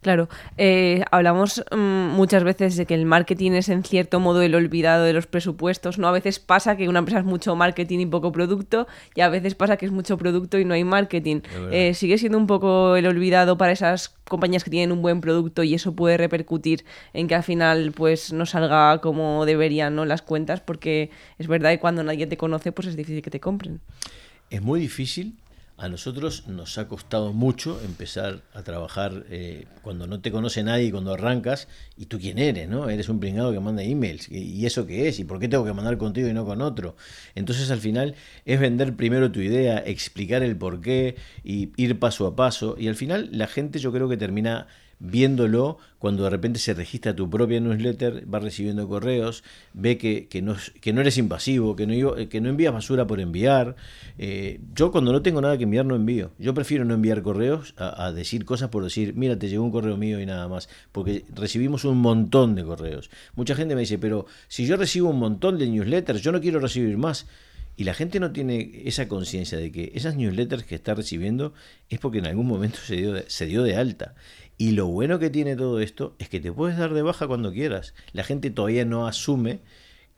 Claro, 0.00 0.28
eh, 0.56 1.04
hablamos 1.10 1.64
mm, 1.70 1.76
muchas 1.76 2.44
veces 2.44 2.76
de 2.76 2.86
que 2.86 2.94
el 2.94 3.04
marketing 3.04 3.52
es 3.52 3.68
en 3.68 3.82
cierto 3.84 4.20
modo 4.20 4.42
el 4.42 4.54
olvidado 4.54 5.04
de 5.04 5.12
los 5.12 5.26
presupuestos, 5.26 5.98
¿no? 5.98 6.08
A 6.08 6.12
veces 6.12 6.38
pasa 6.38 6.76
que 6.76 6.88
una 6.88 7.00
empresa 7.00 7.20
es 7.20 7.24
mucho 7.24 7.56
marketing 7.56 8.00
y 8.00 8.06
poco 8.06 8.32
producto, 8.32 8.86
y 9.14 9.20
a 9.20 9.28
veces 9.28 9.54
pasa 9.54 9.76
que 9.76 9.86
es 9.86 9.92
mucho 9.92 10.16
producto 10.18 10.58
y 10.58 10.64
no 10.64 10.74
hay 10.74 10.84
marketing. 10.84 11.40
Eh, 11.70 11.94
sigue 11.94 12.18
siendo 12.18 12.38
un 12.38 12.46
poco 12.46 12.96
el 12.96 13.06
olvidado 13.06 13.58
para 13.58 13.72
esas 13.72 14.14
compañías 14.28 14.62
que 14.62 14.70
tienen 14.70 14.92
un 14.92 15.02
buen 15.02 15.20
producto 15.20 15.62
y 15.62 15.74
eso 15.74 15.94
puede 15.94 16.16
repercutir 16.16 16.84
en 17.12 17.26
que 17.28 17.34
al 17.34 17.42
final 17.42 17.92
pues 17.92 18.32
no 18.32 18.46
salga 18.46 19.00
como 19.00 19.46
deberían 19.46 19.96
¿no? 19.96 20.04
las 20.04 20.22
cuentas, 20.22 20.60
porque 20.60 21.10
es 21.38 21.48
verdad 21.48 21.70
que 21.70 21.80
cuando 21.80 22.02
nadie 22.02 22.26
te 22.26 22.36
conoce 22.36 22.72
pues 22.72 22.88
es 22.88 22.96
difícil 22.96 23.22
que 23.22 23.30
te 23.30 23.40
compren. 23.40 23.80
Es 24.50 24.62
muy 24.62 24.80
difícil 24.80 25.34
a 25.78 25.88
nosotros 25.88 26.48
nos 26.48 26.76
ha 26.76 26.88
costado 26.88 27.32
mucho 27.32 27.80
empezar 27.84 28.42
a 28.52 28.62
trabajar 28.64 29.24
eh, 29.30 29.66
cuando 29.82 30.08
no 30.08 30.20
te 30.20 30.32
conoce 30.32 30.64
nadie 30.64 30.90
cuando 30.90 31.14
arrancas, 31.14 31.68
y 31.96 32.06
tú 32.06 32.18
quién 32.18 32.38
eres, 32.38 32.68
¿no? 32.68 32.90
Eres 32.90 33.08
un 33.08 33.20
pringado 33.20 33.52
que 33.52 33.60
manda 33.60 33.84
emails, 33.84 34.28
¿y 34.28 34.66
eso 34.66 34.86
qué 34.86 35.08
es? 35.08 35.20
¿Y 35.20 35.24
por 35.24 35.38
qué 35.38 35.48
tengo 35.48 35.64
que 35.64 35.72
mandar 35.72 35.96
contigo 35.96 36.28
y 36.28 36.32
no 36.32 36.44
con 36.44 36.62
otro? 36.62 36.96
Entonces 37.36 37.70
al 37.70 37.78
final 37.78 38.16
es 38.44 38.58
vender 38.58 38.96
primero 38.96 39.30
tu 39.30 39.40
idea, 39.40 39.78
explicar 39.78 40.42
el 40.42 40.56
por 40.56 40.80
qué 40.80 41.14
y 41.44 41.70
ir 41.76 41.98
paso 42.00 42.26
a 42.26 42.34
paso, 42.34 42.74
y 42.76 42.88
al 42.88 42.96
final 42.96 43.28
la 43.32 43.46
gente 43.46 43.78
yo 43.78 43.92
creo 43.92 44.08
que 44.08 44.16
termina 44.16 44.66
viéndolo 45.00 45.78
cuando 45.98 46.24
de 46.24 46.30
repente 46.30 46.58
se 46.58 46.74
registra 46.74 47.14
tu 47.14 47.28
propia 47.28 47.60
newsletter, 47.60 48.24
va 48.32 48.38
recibiendo 48.38 48.88
correos, 48.88 49.42
ve 49.72 49.98
que, 49.98 50.28
que, 50.28 50.42
no, 50.42 50.56
que 50.80 50.92
no 50.92 51.00
eres 51.00 51.18
invasivo, 51.18 51.74
que 51.74 51.86
no, 51.86 52.14
que 52.28 52.40
no 52.40 52.48
envías 52.48 52.72
basura 52.72 53.06
por 53.06 53.20
enviar. 53.20 53.74
Eh, 54.16 54.60
yo 54.74 54.92
cuando 54.92 55.12
no 55.12 55.22
tengo 55.22 55.40
nada 55.40 55.58
que 55.58 55.64
enviar 55.64 55.84
no 55.86 55.96
envío. 55.96 56.30
Yo 56.38 56.54
prefiero 56.54 56.84
no 56.84 56.94
enviar 56.94 57.22
correos 57.22 57.74
a, 57.76 58.12
decir 58.12 58.44
cosas 58.44 58.70
por 58.70 58.84
decir, 58.84 59.14
mira, 59.14 59.38
te 59.38 59.48
llegó 59.48 59.64
un 59.64 59.72
correo 59.72 59.96
mío 59.96 60.20
y 60.20 60.26
nada 60.26 60.46
más, 60.46 60.68
porque 60.92 61.24
recibimos 61.34 61.84
un 61.84 61.98
montón 61.98 62.54
de 62.54 62.64
correos. 62.64 63.10
Mucha 63.34 63.56
gente 63.56 63.74
me 63.74 63.80
dice, 63.80 63.98
pero 63.98 64.26
si 64.46 64.66
yo 64.66 64.76
recibo 64.76 65.10
un 65.10 65.18
montón 65.18 65.58
de 65.58 65.66
newsletters, 65.66 66.22
yo 66.22 66.30
no 66.30 66.40
quiero 66.40 66.60
recibir 66.60 66.96
más. 66.96 67.26
Y 67.76 67.84
la 67.84 67.94
gente 67.94 68.18
no 68.18 68.32
tiene 68.32 68.82
esa 68.86 69.06
conciencia 69.06 69.56
de 69.56 69.70
que 69.70 69.92
esas 69.94 70.16
newsletters 70.16 70.64
que 70.64 70.74
está 70.74 70.94
recibiendo 70.94 71.54
es 71.88 72.00
porque 72.00 72.18
en 72.18 72.26
algún 72.26 72.48
momento 72.48 72.78
se 72.84 72.96
dio 72.96 73.14
se 73.28 73.46
dio 73.46 73.62
de 73.62 73.76
alta. 73.76 74.16
Y 74.58 74.72
lo 74.72 74.86
bueno 74.88 75.20
que 75.20 75.30
tiene 75.30 75.54
todo 75.56 75.80
esto 75.80 76.16
es 76.18 76.28
que 76.28 76.40
te 76.40 76.52
puedes 76.52 76.76
dar 76.76 76.92
de 76.92 77.02
baja 77.02 77.28
cuando 77.28 77.52
quieras. 77.52 77.94
La 78.12 78.24
gente 78.24 78.50
todavía 78.50 78.84
no 78.84 79.06
asume 79.06 79.60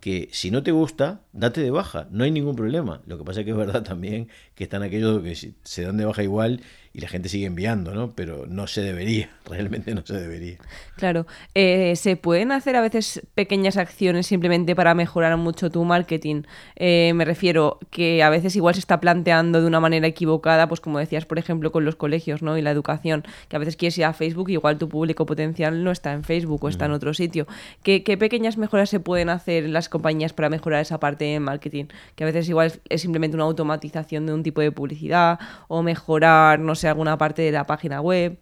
que 0.00 0.30
si 0.32 0.50
no 0.50 0.62
te 0.62 0.72
gusta, 0.72 1.20
date 1.32 1.60
de 1.60 1.70
baja, 1.70 2.08
no 2.10 2.24
hay 2.24 2.30
ningún 2.30 2.56
problema. 2.56 3.02
Lo 3.06 3.18
que 3.18 3.24
pasa 3.24 3.40
es 3.40 3.44
que 3.44 3.52
es 3.52 3.56
verdad 3.56 3.82
también 3.82 4.28
que 4.54 4.64
están 4.64 4.82
aquellos 4.82 5.22
que 5.22 5.54
se 5.62 5.82
dan 5.82 5.98
de 5.98 6.06
baja 6.06 6.22
igual 6.22 6.62
y 6.92 7.00
la 7.00 7.08
gente 7.08 7.28
sigue 7.28 7.46
enviando, 7.46 7.94
¿no? 7.94 8.10
Pero 8.10 8.46
no 8.48 8.66
se 8.66 8.82
debería, 8.82 9.30
realmente 9.44 9.94
no 9.94 10.02
se 10.04 10.14
debería. 10.14 10.56
Claro, 10.96 11.26
eh, 11.54 11.94
se 11.94 12.16
pueden 12.16 12.50
hacer 12.50 12.74
a 12.74 12.80
veces 12.80 13.22
pequeñas 13.34 13.76
acciones 13.76 14.26
simplemente 14.26 14.74
para 14.74 14.94
mejorar 14.94 15.36
mucho 15.36 15.70
tu 15.70 15.84
marketing. 15.84 16.42
Eh, 16.74 17.12
me 17.14 17.24
refiero 17.24 17.78
que 17.90 18.24
a 18.24 18.30
veces 18.30 18.56
igual 18.56 18.74
se 18.74 18.80
está 18.80 19.00
planteando 19.00 19.60
de 19.60 19.68
una 19.68 19.78
manera 19.78 20.08
equivocada, 20.08 20.68
pues 20.68 20.80
como 20.80 20.98
decías, 20.98 21.26
por 21.26 21.38
ejemplo, 21.38 21.70
con 21.70 21.84
los 21.84 21.94
colegios, 21.94 22.42
¿no? 22.42 22.58
Y 22.58 22.62
la 22.62 22.72
educación, 22.72 23.24
que 23.48 23.54
a 23.54 23.60
veces 23.60 23.76
quieres 23.76 23.96
ir 23.98 24.04
a 24.04 24.12
Facebook, 24.12 24.50
igual 24.50 24.76
tu 24.76 24.88
público 24.88 25.26
potencial 25.26 25.84
no 25.84 25.92
está 25.92 26.12
en 26.12 26.24
Facebook 26.24 26.64
o 26.64 26.68
está 26.68 26.86
en 26.86 26.92
otro 26.92 27.14
sitio. 27.14 27.46
¿Qué, 27.84 28.02
¿Qué 28.02 28.18
pequeñas 28.18 28.58
mejoras 28.58 28.90
se 28.90 28.98
pueden 28.98 29.28
hacer 29.28 29.64
en 29.64 29.72
las 29.72 29.88
compañías 29.88 30.32
para 30.32 30.50
mejorar 30.50 30.80
esa 30.82 30.98
parte 30.98 31.24
de 31.24 31.38
marketing? 31.38 31.84
Que 32.16 32.24
a 32.24 32.26
veces 32.26 32.48
igual 32.48 32.72
es 32.88 33.00
simplemente 33.00 33.36
una 33.36 33.44
automatización 33.44 34.26
de 34.26 34.34
un 34.34 34.42
tipo 34.42 34.60
de 34.60 34.72
publicidad 34.72 35.38
o 35.68 35.82
mejorar, 35.82 36.58
no 36.58 36.74
sé, 36.74 36.79
alguna 36.88 37.18
parte 37.18 37.42
de 37.42 37.52
la 37.52 37.66
página 37.66 38.00
web. 38.00 38.38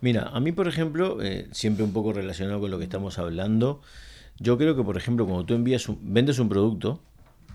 Mira, 0.00 0.28
a 0.32 0.40
mí, 0.40 0.52
por 0.52 0.68
ejemplo, 0.68 1.20
eh, 1.22 1.48
siempre 1.52 1.84
un 1.84 1.92
poco 1.92 2.12
relacionado 2.12 2.60
con 2.60 2.70
lo 2.70 2.78
que 2.78 2.84
estamos 2.84 3.18
hablando, 3.18 3.80
yo 4.38 4.56
creo 4.56 4.76
que, 4.76 4.84
por 4.84 4.96
ejemplo, 4.96 5.26
cuando 5.26 5.44
tú 5.44 5.54
envías 5.54 5.86
vendes 6.00 6.38
un 6.38 6.48
producto, 6.48 7.00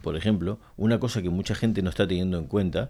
por 0.01 0.17
ejemplo, 0.17 0.59
una 0.75 0.99
cosa 0.99 1.21
que 1.21 1.29
mucha 1.29 1.55
gente 1.55 1.81
no 1.81 1.89
está 1.89 2.05
teniendo 2.05 2.37
en 2.37 2.47
cuenta 2.47 2.89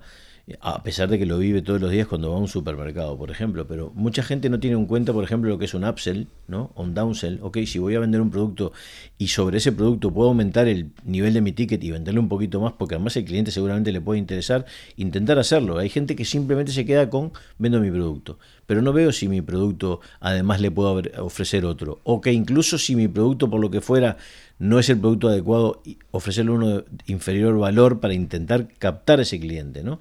a 0.59 0.83
pesar 0.83 1.09
de 1.09 1.17
que 1.17 1.25
lo 1.25 1.37
vive 1.37 1.61
todos 1.61 1.79
los 1.79 1.89
días 1.89 2.05
cuando 2.05 2.29
va 2.29 2.35
a 2.35 2.39
un 2.39 2.49
supermercado, 2.49 3.17
por 3.17 3.31
ejemplo. 3.31 3.65
Pero 3.65 3.91
mucha 3.95 4.23
gente 4.23 4.49
no 4.49 4.59
tiene 4.59 4.75
en 4.75 4.85
cuenta, 4.85 5.13
por 5.13 5.23
ejemplo, 5.23 5.49
lo 5.49 5.57
que 5.57 5.65
es 5.65 5.73
un 5.73 5.85
upsell, 5.85 6.27
¿no? 6.47 6.71
un 6.75 6.93
downsell. 6.93 7.39
Ok, 7.41 7.59
si 7.65 7.79
voy 7.79 7.95
a 7.95 7.99
vender 7.99 8.19
un 8.19 8.29
producto 8.29 8.73
y 9.17 9.29
sobre 9.29 9.57
ese 9.57 9.71
producto 9.71 10.11
puedo 10.11 10.29
aumentar 10.29 10.67
el 10.67 10.91
nivel 11.05 11.33
de 11.33 11.41
mi 11.41 11.53
ticket 11.53 11.81
y 11.81 11.91
venderle 11.91 12.19
un 12.19 12.27
poquito 12.27 12.59
más, 12.59 12.73
porque 12.73 12.95
además 12.95 13.15
el 13.15 13.23
cliente 13.23 13.51
seguramente 13.51 13.93
le 13.93 14.01
puede 14.01 14.19
interesar, 14.19 14.65
intentar 14.97 15.39
hacerlo. 15.39 15.77
Hay 15.77 15.89
gente 15.89 16.15
que 16.15 16.25
simplemente 16.25 16.73
se 16.73 16.85
queda 16.85 17.09
con 17.09 17.31
vendo 17.57 17.79
mi 17.79 17.89
producto, 17.89 18.37
pero 18.65 18.81
no 18.81 18.91
veo 18.91 19.13
si 19.13 19.29
mi 19.29 19.41
producto 19.41 20.01
además 20.19 20.59
le 20.59 20.71
puedo 20.71 21.01
ofrecer 21.19 21.65
otro. 21.65 22.01
O 22.03 22.19
que 22.19 22.33
incluso 22.33 22.77
si 22.77 22.97
mi 22.97 23.07
producto, 23.07 23.49
por 23.49 23.61
lo 23.61 23.71
que 23.71 23.79
fuera, 23.79 24.17
no 24.59 24.77
es 24.79 24.89
el 24.89 24.99
producto 24.99 25.29
adecuado, 25.29 25.81
ofrecerle 26.11 26.51
uno 26.51 26.67
de 26.67 26.85
inferior 27.07 27.57
valor 27.57 28.01
para 28.01 28.13
intentar 28.13 28.67
captar 28.77 29.21
ese 29.21 29.39
cliente, 29.39 29.83
¿no? 29.83 29.99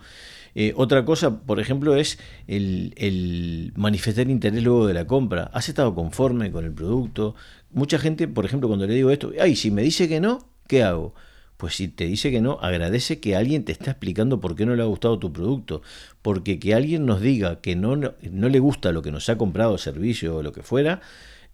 Eh, 0.54 0.74
otra 0.76 1.04
cosa, 1.04 1.40
por 1.40 1.60
ejemplo, 1.60 1.96
es 1.96 2.18
el, 2.46 3.72
manifestar 3.76 4.28
interés 4.28 4.62
luego 4.62 4.86
de 4.86 4.94
la 4.94 5.06
compra. 5.06 5.50
¿Has 5.52 5.68
estado 5.68 5.94
conforme 5.94 6.50
con 6.50 6.64
el 6.64 6.72
producto? 6.72 7.34
Mucha 7.70 7.98
gente, 7.98 8.28
por 8.28 8.44
ejemplo, 8.44 8.68
cuando 8.68 8.86
le 8.86 8.94
digo 8.94 9.10
esto, 9.10 9.32
ay, 9.40 9.56
si 9.56 9.70
me 9.70 9.82
dice 9.82 10.08
que 10.08 10.20
no, 10.20 10.46
¿qué 10.66 10.82
hago? 10.82 11.14
Pues 11.56 11.76
si 11.76 11.88
te 11.88 12.04
dice 12.04 12.30
que 12.30 12.40
no, 12.40 12.58
agradece 12.60 13.20
que 13.20 13.36
alguien 13.36 13.64
te 13.64 13.72
está 13.72 13.92
explicando 13.92 14.40
por 14.40 14.56
qué 14.56 14.66
no 14.66 14.74
le 14.74 14.82
ha 14.82 14.86
gustado 14.86 15.18
tu 15.18 15.32
producto. 15.32 15.82
Porque 16.20 16.58
que 16.58 16.74
alguien 16.74 17.06
nos 17.06 17.20
diga 17.20 17.60
que 17.60 17.76
no, 17.76 17.96
no, 17.96 18.14
no 18.30 18.48
le 18.48 18.58
gusta 18.58 18.92
lo 18.92 19.02
que 19.02 19.12
nos 19.12 19.28
ha 19.28 19.38
comprado, 19.38 19.78
servicio 19.78 20.36
o 20.36 20.42
lo 20.42 20.52
que 20.52 20.62
fuera, 20.62 21.00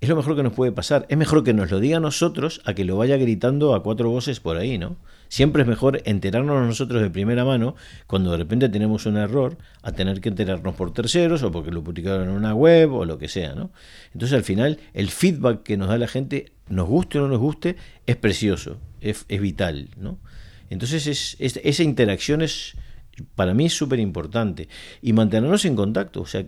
es 0.00 0.08
lo 0.08 0.16
mejor 0.16 0.36
que 0.36 0.42
nos 0.42 0.54
puede 0.54 0.72
pasar. 0.72 1.06
Es 1.08 1.18
mejor 1.18 1.44
que 1.44 1.52
nos 1.52 1.70
lo 1.70 1.78
diga 1.80 1.98
a 1.98 2.00
nosotros 2.00 2.62
a 2.64 2.74
que 2.74 2.84
lo 2.84 2.96
vaya 2.96 3.16
gritando 3.16 3.74
a 3.74 3.82
cuatro 3.82 4.10
voces 4.10 4.40
por 4.40 4.56
ahí, 4.56 4.78
¿no? 4.78 4.96
Siempre 5.28 5.62
es 5.62 5.68
mejor 5.68 6.00
enterarnos 6.04 6.66
nosotros 6.66 7.02
de 7.02 7.10
primera 7.10 7.44
mano 7.44 7.76
cuando 8.06 8.32
de 8.32 8.38
repente 8.38 8.68
tenemos 8.68 9.06
un 9.06 9.16
error 9.16 9.58
a 9.82 9.92
tener 9.92 10.20
que 10.20 10.30
enterarnos 10.30 10.74
por 10.74 10.92
terceros 10.92 11.42
o 11.42 11.52
porque 11.52 11.70
lo 11.70 11.84
publicaron 11.84 12.28
en 12.28 12.34
una 12.34 12.54
web 12.54 12.92
o 12.94 13.04
lo 13.04 13.18
que 13.18 13.28
sea, 13.28 13.54
¿no? 13.54 13.70
Entonces 14.14 14.36
al 14.36 14.44
final 14.44 14.78
el 14.94 15.10
feedback 15.10 15.62
que 15.62 15.76
nos 15.76 15.88
da 15.88 15.98
la 15.98 16.08
gente, 16.08 16.52
nos 16.68 16.88
guste 16.88 17.18
o 17.18 17.22
no 17.22 17.28
nos 17.28 17.40
guste, 17.40 17.76
es 18.06 18.16
precioso, 18.16 18.78
es, 19.00 19.26
vital, 19.28 19.90
¿no? 19.96 20.18
Entonces 20.70 21.06
es, 21.06 21.36
esa 21.38 21.82
interacción 21.82 22.42
es, 22.42 22.74
para 23.34 23.54
mí 23.54 23.66
es 23.66 23.74
súper 23.74 24.00
importante. 24.00 24.68
Y 25.02 25.12
mantenernos 25.12 25.64
en 25.64 25.76
contacto, 25.76 26.22
o 26.22 26.26
sea, 26.26 26.44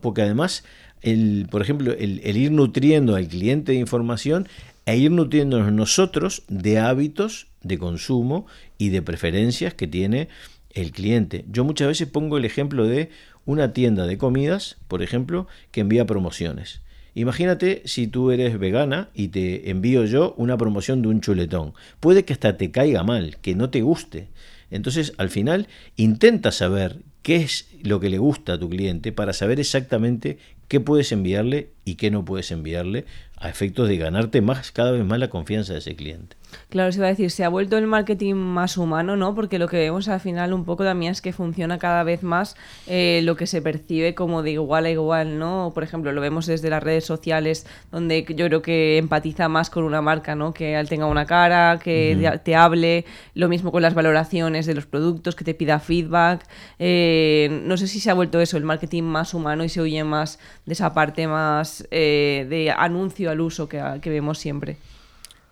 porque 0.00 0.22
además 0.22 0.64
el, 1.02 1.46
por 1.50 1.62
ejemplo, 1.62 1.92
el, 1.92 2.20
ir 2.36 2.52
nutriendo 2.52 3.16
al 3.16 3.28
cliente 3.28 3.72
de 3.72 3.78
información 3.78 4.48
e 4.86 4.96
ir 4.96 5.10
nutriéndonos 5.10 5.72
nosotros 5.72 6.42
de 6.48 6.78
hábitos 6.78 7.49
de 7.62 7.78
consumo 7.78 8.46
y 8.78 8.88
de 8.90 9.02
preferencias 9.02 9.74
que 9.74 9.86
tiene 9.86 10.28
el 10.72 10.92
cliente. 10.92 11.44
Yo 11.50 11.64
muchas 11.64 11.88
veces 11.88 12.08
pongo 12.08 12.38
el 12.38 12.44
ejemplo 12.44 12.86
de 12.86 13.10
una 13.44 13.72
tienda 13.72 14.06
de 14.06 14.18
comidas, 14.18 14.76
por 14.88 15.02
ejemplo, 15.02 15.46
que 15.72 15.80
envía 15.80 16.06
promociones. 16.06 16.80
Imagínate 17.14 17.82
si 17.86 18.06
tú 18.06 18.30
eres 18.30 18.58
vegana 18.58 19.08
y 19.14 19.28
te 19.28 19.70
envío 19.70 20.04
yo 20.04 20.34
una 20.36 20.56
promoción 20.56 21.02
de 21.02 21.08
un 21.08 21.20
chuletón. 21.20 21.74
Puede 21.98 22.24
que 22.24 22.32
hasta 22.32 22.56
te 22.56 22.70
caiga 22.70 23.02
mal, 23.02 23.36
que 23.42 23.54
no 23.54 23.70
te 23.70 23.82
guste. 23.82 24.28
Entonces, 24.70 25.14
al 25.18 25.30
final, 25.30 25.66
intenta 25.96 26.52
saber 26.52 26.98
qué 27.22 27.36
es 27.36 27.68
lo 27.82 27.98
que 27.98 28.10
le 28.10 28.18
gusta 28.18 28.54
a 28.54 28.58
tu 28.58 28.68
cliente 28.70 29.10
para 29.10 29.32
saber 29.32 29.58
exactamente 29.58 30.38
qué 30.70 30.78
puedes 30.78 31.10
enviarle 31.10 31.72
y 31.84 31.96
qué 31.96 32.12
no 32.12 32.24
puedes 32.24 32.52
enviarle 32.52 33.04
a 33.36 33.48
efectos 33.48 33.88
de 33.88 33.96
ganarte 33.96 34.40
más 34.40 34.70
cada 34.70 34.92
vez 34.92 35.04
más 35.04 35.18
la 35.18 35.28
confianza 35.28 35.72
de 35.72 35.78
ese 35.78 35.96
cliente. 35.96 36.36
Claro, 36.68 36.92
se 36.92 37.00
va 37.00 37.06
a 37.06 37.10
decir, 37.10 37.30
se 37.30 37.42
ha 37.44 37.48
vuelto 37.48 37.78
el 37.78 37.86
marketing 37.86 38.34
más 38.34 38.76
humano, 38.76 39.16
¿no? 39.16 39.34
Porque 39.34 39.58
lo 39.58 39.66
que 39.66 39.78
vemos 39.78 40.08
al 40.08 40.20
final 40.20 40.52
un 40.52 40.64
poco 40.64 40.84
también 40.84 41.12
es 41.12 41.22
que 41.22 41.32
funciona 41.32 41.78
cada 41.78 42.02
vez 42.02 42.22
más 42.22 42.56
eh, 42.86 43.20
lo 43.24 43.36
que 43.36 43.46
se 43.46 43.62
percibe 43.62 44.14
como 44.14 44.42
de 44.42 44.52
igual 44.52 44.84
a 44.84 44.90
igual, 44.90 45.38
¿no? 45.38 45.70
Por 45.72 45.84
ejemplo, 45.84 46.12
lo 46.12 46.20
vemos 46.20 46.46
desde 46.46 46.68
las 46.68 46.82
redes 46.82 47.04
sociales, 47.04 47.66
donde 47.90 48.26
yo 48.28 48.46
creo 48.46 48.62
que 48.62 48.98
empatiza 48.98 49.48
más 49.48 49.70
con 49.70 49.84
una 49.84 50.02
marca, 50.02 50.34
¿no? 50.34 50.52
Que 50.52 50.78
él 50.78 50.88
tenga 50.88 51.06
una 51.06 51.24
cara, 51.24 51.78
que 51.82 52.40
te 52.44 52.54
hable, 52.56 53.06
lo 53.34 53.48
mismo 53.48 53.72
con 53.72 53.80
las 53.80 53.94
valoraciones 53.94 54.66
de 54.66 54.74
los 54.74 54.86
productos, 54.86 55.34
que 55.34 55.44
te 55.44 55.54
pida 55.54 55.80
feedback. 55.80 56.46
Eh, 56.78 57.62
no 57.64 57.76
sé 57.76 57.86
si 57.86 58.00
se 58.00 58.10
ha 58.10 58.14
vuelto 58.14 58.40
eso, 58.40 58.56
el 58.56 58.64
marketing 58.64 59.04
más 59.04 59.34
humano 59.34 59.64
y 59.64 59.68
se 59.68 59.80
oye 59.80 60.04
más 60.04 60.38
de 60.66 60.72
esa 60.72 60.92
parte 60.92 61.26
más 61.26 61.86
eh, 61.90 62.46
de 62.48 62.70
anuncio 62.70 63.30
al 63.30 63.40
uso 63.40 63.68
que, 63.68 63.82
que 64.00 64.10
vemos 64.10 64.38
siempre. 64.38 64.76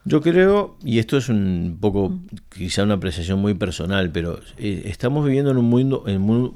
Yo 0.09 0.23
creo, 0.23 0.79
y 0.83 1.01
esto 1.01 1.19
es 1.19 1.29
un 1.29 1.77
poco 1.79 2.19
quizá 2.49 2.83
una 2.83 2.95
apreciación 2.95 3.41
muy 3.41 3.53
personal, 3.53 4.11
pero 4.11 4.41
eh, 4.57 4.85
estamos 4.87 5.23
viviendo 5.23 5.51
en 5.51 5.59
un 5.59 5.67
mundo 5.67 6.03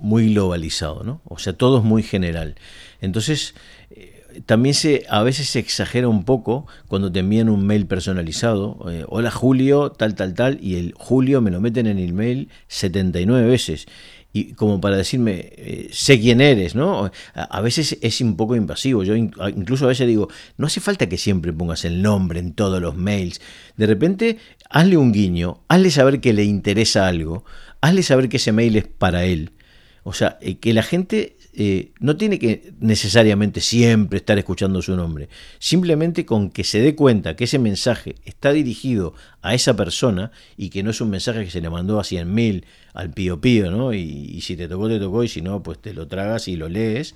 muy, 0.00 0.32
globalizado, 0.32 1.04
¿no? 1.04 1.20
O 1.26 1.36
sea, 1.36 1.52
todo 1.52 1.76
es 1.76 1.84
muy 1.84 2.02
general. 2.02 2.54
Entonces, 3.02 3.54
eh, 3.90 4.42
también 4.46 4.74
se, 4.74 5.04
a 5.10 5.22
veces 5.22 5.50
se 5.50 5.58
exagera 5.58 6.08
un 6.08 6.24
poco 6.24 6.66
cuando 6.88 7.12
te 7.12 7.18
envían 7.18 7.50
un 7.50 7.66
mail 7.66 7.84
personalizado. 7.84 8.90
Eh, 8.90 9.04
Hola 9.08 9.30
Julio, 9.30 9.90
tal, 9.90 10.14
tal, 10.14 10.32
tal, 10.32 10.58
y 10.62 10.76
el 10.76 10.94
Julio 10.96 11.42
me 11.42 11.50
lo 11.50 11.60
meten 11.60 11.86
en 11.86 11.98
el 11.98 12.14
mail 12.14 12.48
79 12.68 13.46
veces 13.46 13.86
y 14.32 14.54
como 14.54 14.80
para 14.80 14.96
decirme, 14.96 15.50
eh, 15.56 15.88
sé 15.92 16.18
quién 16.18 16.40
eres, 16.40 16.74
¿no? 16.74 17.10
A, 17.34 17.60
veces 17.60 17.98
es 18.00 18.20
un 18.22 18.36
poco 18.36 18.56
invasivo. 18.56 19.04
Yo 19.04 19.14
incluso 19.14 19.84
a 19.84 19.88
veces 19.88 20.06
digo, 20.06 20.28
no 20.56 20.66
hace 20.66 20.80
falta 20.80 21.08
que 21.08 21.18
siempre 21.18 21.52
pongas 21.52 21.84
el 21.84 22.00
nombre 22.00 22.40
en 22.40 22.54
todos 22.54 22.80
los 22.80 22.96
mails. 22.96 23.40
De 23.76 23.86
repente, 23.86 24.38
hazle 24.70 24.96
un 24.96 25.12
guiño, 25.12 25.62
hazle 25.68 25.90
saber 25.90 26.20
que 26.20 26.32
le 26.32 26.44
interesa 26.44 27.06
algo, 27.06 27.44
hazle 27.82 28.02
saber 28.02 28.30
que 28.30 28.38
ese 28.38 28.52
mail 28.52 28.76
es 28.76 28.86
para 28.86 29.24
él. 29.24 29.52
O 30.02 30.14
sea, 30.14 30.38
eh, 30.40 30.56
que 30.58 30.72
la 30.72 30.82
gente 30.82 31.36
eh, 31.54 31.92
no 32.00 32.16
tiene 32.16 32.38
que 32.38 32.72
necesariamente 32.80 33.60
siempre 33.60 34.18
estar 34.18 34.38
escuchando 34.38 34.80
su 34.80 34.96
nombre. 34.96 35.28
Simplemente 35.58 36.24
con 36.24 36.50
que 36.50 36.64
se 36.64 36.80
dé 36.80 36.94
cuenta 36.94 37.36
que 37.36 37.44
ese 37.44 37.58
mensaje 37.58 38.16
está 38.24 38.52
dirigido 38.52 39.14
a 39.42 39.54
esa 39.54 39.76
persona 39.76 40.32
y 40.56 40.70
que 40.70 40.82
no 40.82 40.90
es 40.90 41.00
un 41.00 41.10
mensaje 41.10 41.44
que 41.44 41.50
se 41.50 41.60
le 41.60 41.68
mandó 41.68 42.00
a 42.00 42.04
100.000 42.04 42.64
al 42.94 43.10
pío 43.10 43.40
pío, 43.40 43.70
¿no? 43.70 43.92
Y, 43.92 44.00
y, 44.00 44.40
si 44.40 44.56
te 44.56 44.66
tocó, 44.68 44.88
te 44.88 44.98
tocó, 44.98 45.24
y 45.24 45.28
si 45.28 45.42
no, 45.42 45.62
pues 45.62 45.78
te 45.80 45.92
lo 45.92 46.08
tragas 46.08 46.48
y 46.48 46.56
lo 46.56 46.68
lees. 46.68 47.14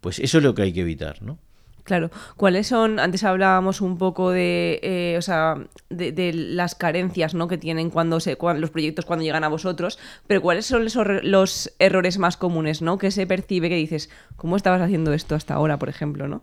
Pues 0.00 0.18
eso 0.18 0.38
es 0.38 0.44
lo 0.44 0.54
que 0.54 0.62
hay 0.62 0.72
que 0.72 0.82
evitar, 0.82 1.22
¿no? 1.22 1.38
Claro, 1.88 2.10
¿cuáles 2.36 2.66
son? 2.66 3.00
Antes 3.00 3.24
hablábamos 3.24 3.80
un 3.80 3.96
poco 3.96 4.30
de, 4.30 4.78
eh, 4.82 5.16
o 5.16 5.22
sea, 5.22 5.56
de, 5.88 6.32
las 6.34 6.74
carencias, 6.74 7.32
¿no? 7.32 7.48
Que 7.48 7.56
tienen 7.56 7.88
cuando 7.88 8.20
se, 8.20 8.36
los 8.56 8.68
proyectos 8.68 9.06
cuando 9.06 9.24
llegan 9.24 9.42
a 9.42 9.48
vosotros, 9.48 9.98
pero 10.26 10.42
¿cuáles 10.42 10.66
son 10.66 10.86
los 11.22 11.72
errores 11.78 12.18
más 12.18 12.36
comunes, 12.36 12.82
¿no? 12.82 12.98
Que 12.98 13.10
se 13.10 13.26
percibe 13.26 13.70
que 13.70 13.76
dices, 13.76 14.10
¿cómo 14.36 14.56
estabas 14.56 14.82
haciendo 14.82 15.14
esto 15.14 15.34
hasta 15.34 15.54
ahora, 15.54 15.78
por 15.78 15.88
ejemplo, 15.88 16.28
¿no? 16.28 16.42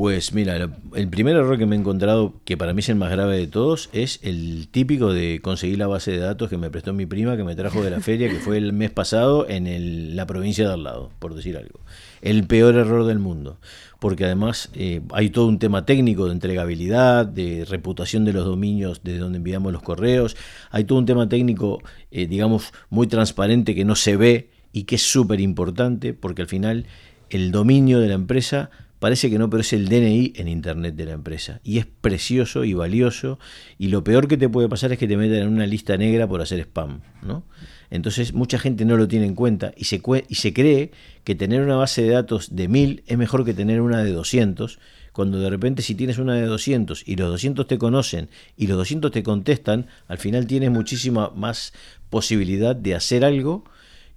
Pues 0.00 0.32
mira, 0.32 0.70
el 0.94 1.08
primer 1.10 1.36
error 1.36 1.58
que 1.58 1.66
me 1.66 1.76
he 1.76 1.78
encontrado, 1.78 2.32
que 2.46 2.56
para 2.56 2.72
mí 2.72 2.80
es 2.80 2.88
el 2.88 2.94
más 2.96 3.10
grave 3.10 3.36
de 3.36 3.46
todos, 3.46 3.90
es 3.92 4.18
el 4.22 4.68
típico 4.70 5.12
de 5.12 5.40
conseguir 5.42 5.76
la 5.76 5.88
base 5.88 6.10
de 6.10 6.16
datos 6.16 6.48
que 6.48 6.56
me 6.56 6.70
prestó 6.70 6.94
mi 6.94 7.04
prima, 7.04 7.36
que 7.36 7.44
me 7.44 7.54
trajo 7.54 7.84
de 7.84 7.90
la 7.90 8.00
feria, 8.00 8.30
que 8.30 8.38
fue 8.38 8.56
el 8.56 8.72
mes 8.72 8.90
pasado 8.90 9.46
en 9.46 10.16
la 10.16 10.24
provincia 10.24 10.66
de 10.66 10.72
al 10.72 10.84
lado, 10.84 11.10
por 11.18 11.34
decir 11.34 11.58
algo. 11.58 11.80
El 12.22 12.46
peor 12.46 12.76
error 12.76 13.04
del 13.04 13.18
mundo 13.18 13.58
porque 13.98 14.24
además 14.24 14.70
eh, 14.72 15.02
hay 15.12 15.28
todo 15.28 15.48
un 15.48 15.58
tema 15.58 15.84
técnico 15.84 16.24
de 16.24 16.32
entregabilidad, 16.32 17.26
de 17.26 17.66
reputación 17.68 18.24
de 18.24 18.32
los 18.32 18.46
dominios 18.46 19.02
desde 19.04 19.18
donde 19.18 19.36
enviamos 19.36 19.70
los 19.70 19.82
correos, 19.82 20.34
hay 20.70 20.84
todo 20.84 20.98
un 20.98 21.04
tema 21.04 21.28
técnico, 21.28 21.82
eh, 22.10 22.26
digamos, 22.26 22.72
muy 22.88 23.06
transparente 23.06 23.74
que 23.74 23.84
no 23.84 23.94
se 23.96 24.16
ve 24.16 24.48
y 24.72 24.84
que 24.84 24.94
es 24.94 25.02
súper 25.02 25.42
importante 25.42 26.14
porque 26.14 26.40
al 26.40 26.48
final 26.48 26.86
el 27.28 27.52
dominio 27.52 28.00
de 28.00 28.08
la 28.08 28.14
empresa 28.14 28.70
parece 29.00 29.30
que 29.30 29.38
no, 29.38 29.50
pero 29.50 29.62
es 29.62 29.72
el 29.72 29.88
DNI 29.88 30.34
en 30.36 30.46
Internet 30.46 30.94
de 30.94 31.06
la 31.06 31.12
empresa. 31.12 31.60
Y 31.64 31.78
es 31.78 31.86
precioso 31.86 32.64
y 32.64 32.74
valioso. 32.74 33.40
Y 33.78 33.88
lo 33.88 34.04
peor 34.04 34.28
que 34.28 34.36
te 34.36 34.48
puede 34.48 34.68
pasar 34.68 34.92
es 34.92 34.98
que 34.98 35.08
te 35.08 35.16
metan 35.16 35.38
en 35.38 35.48
una 35.48 35.66
lista 35.66 35.96
negra 35.96 36.28
por 36.28 36.40
hacer 36.40 36.60
spam. 36.60 37.00
¿no? 37.22 37.44
Entonces 37.90 38.34
mucha 38.34 38.58
gente 38.58 38.84
no 38.84 38.96
lo 38.96 39.08
tiene 39.08 39.26
en 39.26 39.34
cuenta 39.34 39.72
y 39.76 39.86
se, 39.86 40.00
cree 40.00 40.92
que 41.24 41.34
tener 41.34 41.62
una 41.62 41.76
base 41.76 42.02
de 42.02 42.10
datos 42.10 42.54
de 42.54 42.68
1000 42.68 43.02
es 43.06 43.18
mejor 43.18 43.44
que 43.44 43.54
tener 43.54 43.80
una 43.80 44.04
de 44.04 44.12
200 44.12 44.78
cuando 45.12 45.40
de 45.40 45.50
repente 45.50 45.82
si 45.82 45.96
tienes 45.96 46.18
una 46.18 46.34
de 46.34 46.46
200 46.46 47.02
y 47.06 47.16
los 47.16 47.28
200 47.30 47.66
te 47.66 47.78
conocen 47.78 48.28
y 48.56 48.68
los 48.68 48.76
200 48.78 49.10
te 49.10 49.24
contestan, 49.24 49.88
al 50.06 50.18
final 50.18 50.46
tienes 50.46 50.70
muchísima 50.70 51.30
más 51.30 51.72
posibilidad 52.10 52.76
de 52.76 52.94
hacer 52.94 53.24
algo 53.24 53.64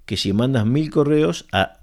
que 0.06 0.18
si 0.18 0.34
mandas 0.34 0.68
mil 0.68 0.92
correos 0.92 1.48
a 1.52 1.80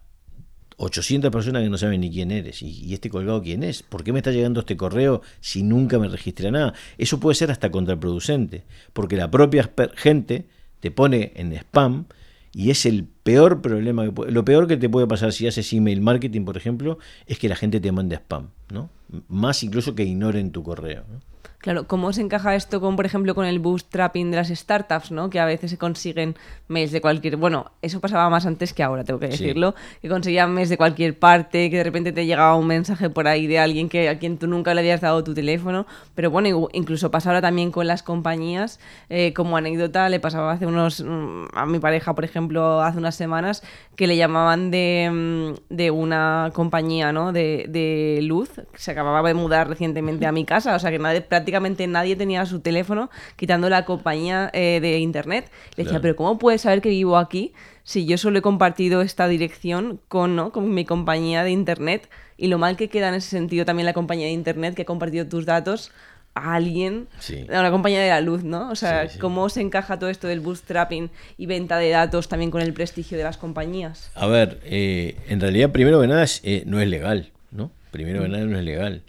800 0.82 1.30
personas 1.30 1.62
que 1.62 1.68
no 1.68 1.76
saben 1.76 2.00
ni 2.00 2.10
quién 2.10 2.30
eres. 2.30 2.62
¿Y, 2.62 2.94
este 2.94 3.10
colgado 3.10 3.42
quién 3.42 3.62
es? 3.62 3.82
¿Por 3.82 4.02
qué 4.02 4.12
me 4.12 4.18
está 4.18 4.32
llegando 4.32 4.60
este 4.60 4.78
correo 4.78 5.20
si 5.40 5.62
nunca 5.62 5.98
me 5.98 6.08
registra 6.08 6.50
nada? 6.50 6.72
Eso 6.96 7.20
puede 7.20 7.34
ser 7.34 7.50
hasta 7.50 7.70
contraproducente, 7.70 8.64
porque 8.94 9.16
la 9.16 9.30
propia 9.30 9.70
gente 9.94 10.46
te 10.80 10.90
pone 10.90 11.32
en 11.36 11.52
spam 11.52 12.06
y 12.52 12.70
es 12.70 12.86
el 12.86 13.04
peor 13.04 13.60
problema 13.60 14.10
que 14.10 14.32
lo 14.32 14.44
peor 14.44 14.66
que 14.66 14.78
te 14.78 14.88
puede 14.88 15.06
pasar 15.06 15.32
si 15.32 15.46
haces 15.46 15.70
email 15.74 16.00
marketing, 16.00 16.46
por 16.46 16.56
ejemplo, 16.56 16.98
es 17.26 17.38
que 17.38 17.50
la 17.50 17.56
gente 17.56 17.78
te 17.78 17.92
mande 17.92 18.16
spam, 18.16 18.48
¿no? 18.72 18.88
Más 19.28 19.62
incluso 19.62 19.94
que 19.94 20.04
ignoren 20.04 20.50
tu 20.50 20.62
correo. 20.62 21.04
¿no? 21.10 21.29
Claro, 21.60 21.86
¿cómo 21.86 22.10
se 22.14 22.22
encaja 22.22 22.54
esto 22.54 22.80
con, 22.80 22.96
por 22.96 23.04
ejemplo, 23.04 23.34
con 23.34 23.44
el 23.44 23.58
bootstrapping 23.58 24.30
de 24.30 24.38
las 24.38 24.48
startups, 24.48 25.10
¿no? 25.10 25.28
Que 25.28 25.40
a 25.40 25.44
veces 25.44 25.70
se 25.70 25.76
consiguen 25.76 26.34
mails 26.68 26.90
de 26.90 27.02
cualquier... 27.02 27.36
Bueno, 27.36 27.70
eso 27.82 28.00
pasaba 28.00 28.30
más 28.30 28.46
antes 28.46 28.72
que 28.72 28.82
ahora, 28.82 29.04
tengo 29.04 29.20
que 29.20 29.28
decirlo. 29.28 29.74
Que 30.00 30.08
conseguían 30.08 30.54
mails 30.54 30.70
de 30.70 30.78
cualquier 30.78 31.18
parte, 31.18 31.68
que 31.68 31.76
de 31.76 31.84
repente 31.84 32.12
te 32.12 32.24
llegaba 32.24 32.56
un 32.56 32.66
mensaje 32.66 33.10
por 33.10 33.28
ahí 33.28 33.46
de 33.46 33.58
alguien 33.58 33.90
que 33.90 34.08
a 34.08 34.18
quien 34.18 34.38
tú 34.38 34.46
nunca 34.46 34.72
le 34.72 34.80
habías 34.80 35.02
dado 35.02 35.22
tu 35.22 35.34
teléfono. 35.34 35.86
Pero 36.14 36.30
bueno, 36.30 36.68
incluso 36.72 37.10
pasa 37.10 37.28
ahora 37.28 37.42
también 37.42 37.70
con 37.72 37.86
las 37.86 38.02
compañías. 38.02 38.80
Eh, 39.10 39.34
como 39.34 39.58
anécdota, 39.58 40.08
le 40.08 40.18
pasaba 40.18 40.52
hace 40.52 40.64
unos... 40.64 41.04
Mm, 41.06 41.44
a 41.52 41.66
mi 41.66 41.78
pareja, 41.78 42.14
por 42.14 42.24
ejemplo, 42.24 42.80
hace 42.80 42.96
unas 42.96 43.16
semanas, 43.16 43.62
que 43.96 44.06
le 44.06 44.16
llamaban 44.16 44.70
de, 44.70 45.10
mm, 45.12 45.74
de 45.74 45.90
una 45.90 46.52
compañía, 46.54 47.12
¿no? 47.12 47.32
De, 47.32 47.66
de 47.68 48.20
luz, 48.22 48.48
que 48.72 48.78
se 48.78 48.92
acababa 48.92 49.28
de 49.28 49.34
mudar 49.34 49.68
recientemente 49.68 50.24
a 50.24 50.32
mi 50.32 50.46
casa. 50.46 50.74
O 50.74 50.78
sea, 50.78 50.90
que 50.90 50.98
nadie 50.98 51.20
prácticamente 51.20 51.49
prácticamente 51.50 51.86
nadie 51.88 52.14
tenía 52.14 52.46
su 52.46 52.60
teléfono, 52.60 53.10
quitando 53.34 53.68
la 53.68 53.84
compañía 53.84 54.50
eh, 54.52 54.78
de 54.80 54.98
internet. 54.98 55.50
Le 55.76 55.84
decía, 55.84 56.00
pero 56.00 56.14
¿cómo 56.14 56.38
puedes 56.38 56.60
saber 56.60 56.80
que 56.80 56.90
vivo 56.90 57.16
aquí 57.16 57.52
si 57.82 58.06
yo 58.06 58.16
solo 58.18 58.38
he 58.38 58.42
compartido 58.42 59.02
esta 59.02 59.26
dirección 59.26 60.00
con, 60.06 60.36
¿no? 60.36 60.52
con 60.52 60.72
mi 60.72 60.84
compañía 60.84 61.42
de 61.42 61.50
internet? 61.50 62.08
Y 62.36 62.46
lo 62.46 62.58
mal 62.58 62.76
que 62.76 62.88
queda 62.88 63.08
en 63.08 63.14
ese 63.14 63.30
sentido 63.30 63.64
también 63.64 63.86
la 63.86 63.92
compañía 63.92 64.26
de 64.26 64.32
internet 64.32 64.74
que 64.74 64.82
ha 64.82 64.84
compartido 64.84 65.26
tus 65.26 65.44
datos 65.44 65.90
a 66.34 66.54
alguien, 66.54 67.08
a 67.52 67.58
una 67.58 67.72
compañía 67.72 68.00
de 68.00 68.10
la 68.10 68.20
luz, 68.20 68.44
¿no? 68.44 68.70
O 68.70 68.76
sea, 68.76 69.08
¿cómo 69.18 69.48
se 69.48 69.60
encaja 69.60 69.98
todo 69.98 70.08
esto 70.08 70.28
del 70.28 70.38
bootstrapping 70.38 71.10
y 71.36 71.46
venta 71.46 71.78
de 71.78 71.90
datos 71.90 72.28
también 72.28 72.52
con 72.52 72.62
el 72.62 72.72
prestigio 72.72 73.18
de 73.18 73.24
las 73.24 73.36
compañías? 73.36 74.12
A 74.14 74.28
ver, 74.28 74.60
eh, 74.64 75.16
en 75.28 75.40
realidad, 75.40 75.72
primero 75.72 76.00
que 76.00 76.06
nada, 76.06 76.24
eh, 76.44 76.62
no 76.66 76.80
es 76.80 76.88
legal, 76.88 77.32
¿no? 77.50 77.72
Primero 77.90 78.22
que 78.22 78.28
mm. 78.28 78.32
nada, 78.32 78.44
no 78.44 78.56
es 78.56 78.64
legal 78.64 79.02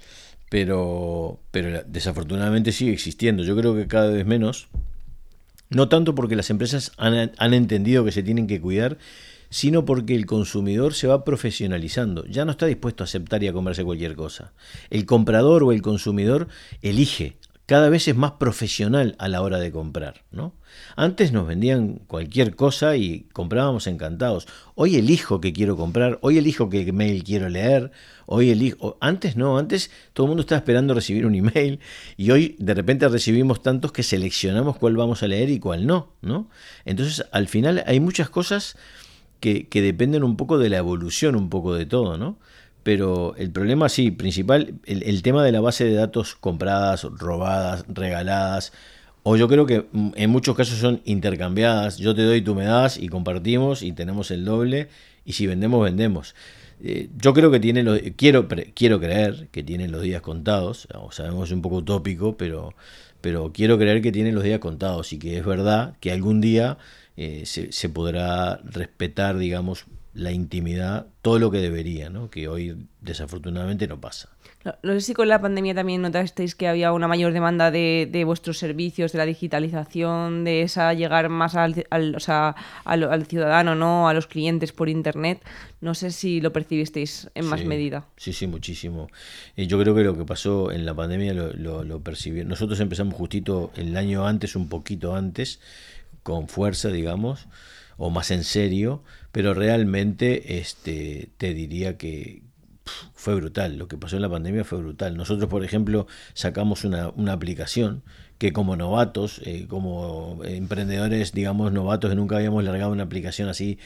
pero, 0.51 1.39
pero 1.51 1.81
desafortunadamente 1.87 2.73
sigue 2.73 2.91
existiendo. 2.91 3.41
Yo 3.45 3.55
creo 3.55 3.73
que 3.73 3.87
cada 3.87 4.11
vez 4.11 4.25
menos, 4.25 4.67
no 5.69 5.87
tanto 5.87 6.13
porque 6.13 6.35
las 6.35 6.49
empresas 6.49 6.91
han, 6.97 7.31
han 7.37 7.53
entendido 7.53 8.03
que 8.03 8.11
se 8.11 8.21
tienen 8.21 8.47
que 8.47 8.59
cuidar, 8.59 8.97
sino 9.49 9.85
porque 9.85 10.13
el 10.13 10.25
consumidor 10.25 10.93
se 10.93 11.07
va 11.07 11.23
profesionalizando, 11.23 12.25
ya 12.25 12.43
no 12.43 12.51
está 12.51 12.65
dispuesto 12.65 13.01
a 13.01 13.05
aceptar 13.05 13.41
y 13.43 13.47
a 13.47 13.53
comerse 13.53 13.85
cualquier 13.85 14.15
cosa. 14.15 14.51
El 14.89 15.05
comprador 15.05 15.63
o 15.63 15.71
el 15.71 15.81
consumidor 15.81 16.49
elige, 16.81 17.37
cada 17.71 17.87
vez 17.87 18.09
es 18.09 18.17
más 18.17 18.33
profesional 18.33 19.15
a 19.17 19.29
la 19.29 19.41
hora 19.41 19.57
de 19.57 19.71
comprar, 19.71 20.25
¿no? 20.29 20.53
Antes 20.97 21.31
nos 21.31 21.47
vendían 21.47 22.01
cualquier 22.05 22.57
cosa 22.57 22.97
y 22.97 23.29
comprábamos 23.31 23.87
encantados. 23.87 24.45
Hoy 24.75 24.97
elijo 24.97 25.39
que 25.39 25.53
quiero 25.53 25.77
comprar, 25.77 26.19
hoy 26.21 26.37
elijo 26.37 26.69
qué 26.69 26.91
mail 26.91 27.23
quiero 27.23 27.47
leer, 27.47 27.93
hoy 28.25 28.49
elijo... 28.49 28.97
Antes 28.99 29.37
no, 29.37 29.57
antes 29.57 29.89
todo 30.11 30.25
el 30.25 30.31
mundo 30.31 30.41
estaba 30.41 30.59
esperando 30.59 30.93
recibir 30.93 31.25
un 31.25 31.33
email 31.33 31.79
y 32.17 32.31
hoy 32.31 32.57
de 32.59 32.73
repente 32.73 33.07
recibimos 33.07 33.63
tantos 33.63 33.93
que 33.93 34.03
seleccionamos 34.03 34.75
cuál 34.75 34.97
vamos 34.97 35.23
a 35.23 35.29
leer 35.29 35.49
y 35.49 35.59
cuál 35.61 35.87
no, 35.87 36.11
¿no? 36.21 36.49
Entonces 36.83 37.25
al 37.31 37.47
final 37.47 37.85
hay 37.87 38.01
muchas 38.01 38.29
cosas 38.29 38.75
que, 39.39 39.69
que 39.69 39.81
dependen 39.81 40.25
un 40.25 40.35
poco 40.35 40.57
de 40.57 40.67
la 40.67 40.79
evolución, 40.79 41.37
un 41.37 41.49
poco 41.49 41.73
de 41.73 41.85
todo, 41.85 42.17
¿no? 42.17 42.37
Pero 42.83 43.35
el 43.37 43.51
problema 43.51 43.89
sí, 43.89 44.11
principal, 44.11 44.75
el, 44.85 45.21
tema 45.21 45.43
de 45.43 45.51
la 45.51 45.61
base 45.61 45.85
de 45.85 45.93
datos 45.93 46.35
compradas, 46.35 47.03
robadas, 47.03 47.85
regaladas, 47.87 48.73
o 49.23 49.37
yo 49.37 49.47
creo 49.47 49.67
que 49.67 49.85
en 50.15 50.29
muchos 50.31 50.55
casos 50.55 50.79
son 50.79 51.01
intercambiadas, 51.05 51.97
yo 51.97 52.15
te 52.15 52.23
doy, 52.23 52.41
tú 52.41 52.55
me 52.55 52.65
das 52.65 52.97
y 52.97 53.07
compartimos 53.07 53.83
y 53.83 53.91
tenemos 53.91 54.31
el 54.31 54.45
doble 54.45 54.89
y 55.25 55.33
si 55.33 55.45
vendemos, 55.45 55.83
vendemos. 55.83 56.35
Eh, 56.83 57.09
yo 57.17 57.33
creo 57.35 57.51
que 57.51 57.59
tiene 57.59 57.83
los, 57.83 57.99
quiero, 58.15 58.47
quiero 58.73 58.99
creer 58.99 59.49
que 59.51 59.61
tienen 59.61 59.91
los 59.91 60.01
días 60.01 60.23
contados, 60.23 60.87
o 60.95 61.11
sabemos 61.11 61.51
un 61.51 61.61
poco 61.61 61.77
utópico, 61.77 62.35
pero, 62.35 62.73
pero 63.21 63.51
quiero 63.53 63.77
creer 63.77 64.01
que 64.01 64.11
tienen 64.11 64.33
los 64.33 64.43
días 64.43 64.59
contados 64.59 65.13
y 65.13 65.19
que 65.19 65.37
es 65.37 65.45
verdad 65.45 65.95
que 65.99 66.11
algún 66.11 66.41
día 66.41 66.79
eh, 67.15 67.43
se, 67.45 67.71
se 67.71 67.89
podrá 67.89 68.57
respetar, 68.63 69.37
digamos, 69.37 69.85
la 70.13 70.31
intimidad, 70.31 71.07
todo 71.21 71.39
lo 71.39 71.51
que 71.51 71.59
debería, 71.59 72.09
¿no? 72.09 72.29
que 72.29 72.47
hoy 72.47 72.87
desafortunadamente 72.99 73.87
no 73.87 74.01
pasa. 74.01 74.29
No, 74.83 74.93
sé 74.93 75.01
si 75.01 75.13
con 75.13 75.27
la 75.27 75.41
pandemia 75.41 75.73
también 75.73 76.03
notasteis 76.03 76.53
que 76.53 76.67
había 76.67 76.91
una 76.91 77.07
mayor 77.07 77.33
demanda 77.33 77.71
de, 77.71 78.07
de 78.11 78.23
vuestros 78.25 78.59
servicios, 78.59 79.11
de 79.11 79.17
la 79.17 79.25
digitalización, 79.25 80.43
de 80.43 80.61
esa 80.61 80.93
llegar 80.93 81.29
más 81.29 81.55
al, 81.55 81.87
al, 81.89 82.15
o 82.15 82.19
sea, 82.19 82.55
al, 82.83 83.25
ciudadano, 83.25 83.73
¿no? 83.73 84.07
a 84.07 84.13
los 84.13 84.27
clientes 84.27 84.71
por 84.71 84.87
Internet. 84.87 85.41
No 85.79 85.95
sé 85.95 86.11
si 86.11 86.41
lo 86.41 86.53
percibisteis 86.53 87.29
en 87.33 87.45
más 87.45 87.65
medida. 87.65 88.05
Sí, 88.17 88.33
sí, 88.33 88.45
muchísimo. 88.45 89.09
y 89.55 89.65
yo 89.65 89.79
creo 89.79 89.95
que 89.95 90.03
lo 90.03 90.15
que 90.15 90.25
pasó 90.25 90.71
en 90.71 90.85
la 90.85 90.93
pandemia 90.93 91.33
lo, 91.33 91.53
lo, 91.53 91.83
lo 91.83 92.01
percibieron. 92.01 92.49
Nosotros 92.49 92.79
empezamos 92.81 93.15
justito 93.15 93.71
el 93.75 93.97
año 93.97 94.27
antes, 94.27 94.55
un 94.55 94.69
poquito 94.69 95.15
antes, 95.15 95.59
con 96.21 96.47
fuerza, 96.47 96.89
digamos 96.89 97.47
o 98.03 98.09
más 98.09 98.31
en 98.31 98.43
serio, 98.43 99.03
pero 99.31 99.53
realmente 99.53 100.57
este, 100.57 101.29
te 101.37 101.53
diría 101.53 101.97
que 101.97 102.41
fue 103.13 103.35
brutal, 103.35 103.77
lo 103.77 103.87
que 103.87 103.95
pasó 103.95 104.15
en 104.15 104.23
la 104.23 104.29
pandemia 104.29 104.63
fue 104.63 104.79
brutal. 104.79 105.15
Nosotros, 105.15 105.47
por 105.47 105.63
ejemplo, 105.63 106.07
sacamos 106.33 106.83
una, 106.83 107.09
una 107.09 107.33
aplicación 107.33 108.01
que 108.39 108.53
como 108.53 108.75
novatos, 108.75 109.39
eh, 109.45 109.67
como 109.67 110.39
emprendedores, 110.43 111.31
digamos, 111.31 111.71
novatos 111.73 112.09
que 112.09 112.15
nunca 112.15 112.37
habíamos 112.37 112.63
largado 112.63 112.91
una 112.91 113.03
aplicación 113.03 113.49
así 113.49 113.77